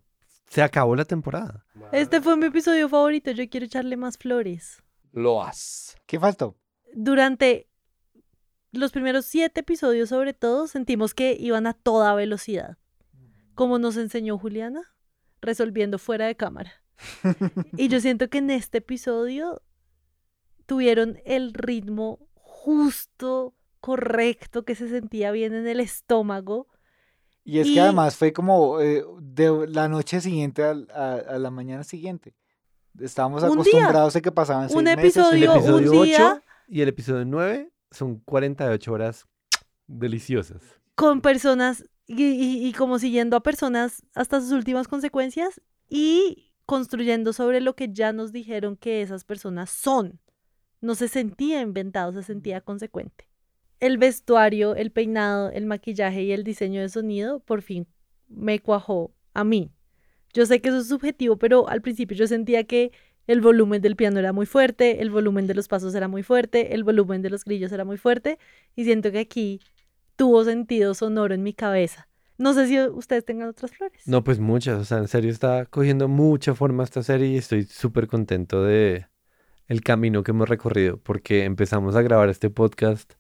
[0.49, 1.67] se acabó la temporada.
[1.93, 3.31] Este fue mi episodio favorito.
[3.31, 4.83] Yo quiero echarle más flores.
[5.13, 5.99] Lo has.
[6.07, 6.57] ¿Qué faltó?
[6.95, 7.69] Durante
[8.73, 12.79] los primeros siete episodios, sobre todo, sentimos que iban a toda velocidad.
[13.55, 14.81] Como nos enseñó Juliana,
[15.43, 16.73] resolviendo fuera de cámara.
[17.77, 19.61] Y yo siento que en este episodio
[20.65, 26.67] tuvieron el ritmo justo, correcto, que se sentía bien en el estómago.
[27.49, 30.71] Y es Y- que además fue como eh, de la noche siguiente a,
[31.15, 32.35] a la mañana siguiente.
[32.99, 33.61] Estábamos Un día.
[33.61, 34.99] acostumbrados a que pasaban seis Un meses.
[35.17, 39.27] episodio, El episodio un 8 día y el episodio 9 son 48 horas
[39.87, 40.61] deliciosas.
[40.97, 47.33] con personas y, y- y como siguiendo a personas hasta sus últimas consecuencias y construyendo
[47.33, 50.19] sobre lo que ya nos dijeron que esas personas son.
[50.81, 53.29] No se sentía inventado, se sentía consecuente.
[53.81, 57.87] El vestuario, el peinado, el maquillaje y el diseño de sonido por fin
[58.29, 59.71] me cuajó a mí.
[60.33, 62.93] Yo sé que eso es subjetivo, pero al principio yo sentía que
[63.27, 66.75] el volumen del piano era muy fuerte, el volumen de los pasos era muy fuerte,
[66.75, 68.39] el volumen de los grillos era muy fuerte
[68.75, 69.61] y siento que aquí
[70.17, 72.09] tuvo sentido sonoro en mi cabeza.
[72.39, 74.03] No sé si ustedes tengan otras flores.
[74.07, 74.79] No, pues muchas.
[74.79, 79.07] O sea, en serio está cogiendo mucha forma esta serie y estoy súper contento de
[79.69, 83.15] el camino que hemos recorrido porque empezamos a grabar este podcast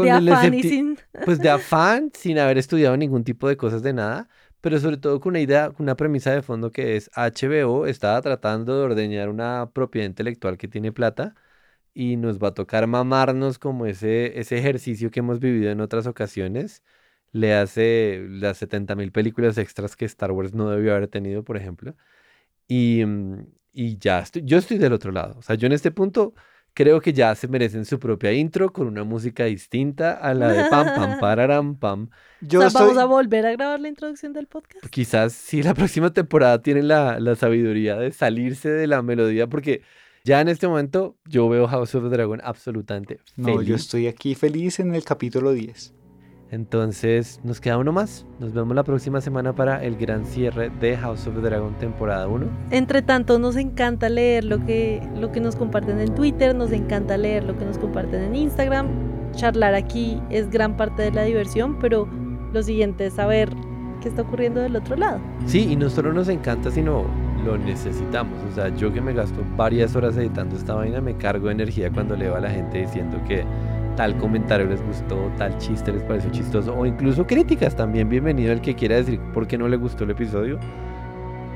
[0.00, 3.92] De afán y sin- Pues de afán, sin haber estudiado ningún tipo de cosas de
[3.92, 4.28] nada,
[4.60, 8.20] pero sobre todo con una idea, con una premisa de fondo que es HBO estaba
[8.22, 11.34] tratando de ordeñar una propiedad intelectual que tiene plata
[11.94, 16.06] y nos va a tocar mamarnos como ese, ese ejercicio que hemos vivido en otras
[16.06, 16.82] ocasiones.
[17.32, 21.56] Le hace las 70 mil películas extras que Star Wars no debió haber tenido, por
[21.56, 21.96] ejemplo.
[22.68, 25.38] Y, mm, y ya estoy, yo estoy del otro lado.
[25.38, 26.34] O sea, yo en este punto
[26.74, 30.68] creo que ya se merecen su propia intro con una música distinta a la de
[30.68, 32.08] pam, pam, pararam, pam.
[32.40, 34.84] Yo o sea, estoy- vamos a volver a grabar la introducción del podcast.
[34.90, 39.82] Quizás si la próxima temporada tienen la, la sabiduría de salirse de la melodía, porque
[40.24, 43.74] ya en este momento yo veo House of the Dragon absolutamente No, yo feliz.
[43.82, 45.94] estoy aquí feliz en el capítulo 10.
[46.54, 48.24] Entonces nos queda uno más.
[48.38, 52.28] Nos vemos la próxima semana para el gran cierre de House of the Dragon temporada
[52.28, 52.46] 1.
[52.70, 57.16] Entre tanto, nos encanta leer lo que, lo que nos comparten en Twitter, nos encanta
[57.16, 58.86] leer lo que nos comparten en Instagram.
[59.32, 62.08] Charlar aquí es gran parte de la diversión, pero
[62.52, 63.50] lo siguiente es saber
[64.00, 65.18] qué está ocurriendo del otro lado.
[65.46, 67.04] Sí, y no solo nos encanta, sino
[67.44, 68.38] lo necesitamos.
[68.48, 71.90] O sea, yo que me gasto varias horas editando esta vaina, me cargo de energía
[71.90, 73.44] cuando leo a la gente diciendo que
[73.96, 78.08] tal comentario les gustó, tal chiste les pareció chistoso, o incluso críticas también.
[78.08, 80.58] Bienvenido el que quiera decir por qué no le gustó el episodio.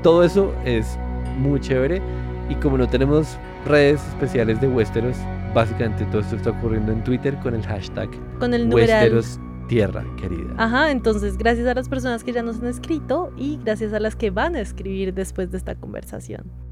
[0.03, 0.97] Todo eso es
[1.39, 2.01] muy chévere.
[2.49, 5.17] Y como no tenemos redes especiales de Westeros,
[5.53, 8.09] básicamente todo esto está ocurriendo en Twitter con el hashtag
[8.39, 8.73] Con el.
[8.73, 10.55] Westeros Tierra Querida.
[10.57, 14.15] Ajá, entonces gracias a las personas que ya nos han escrito y gracias a las
[14.15, 16.68] que van a escribir después de esta conversación.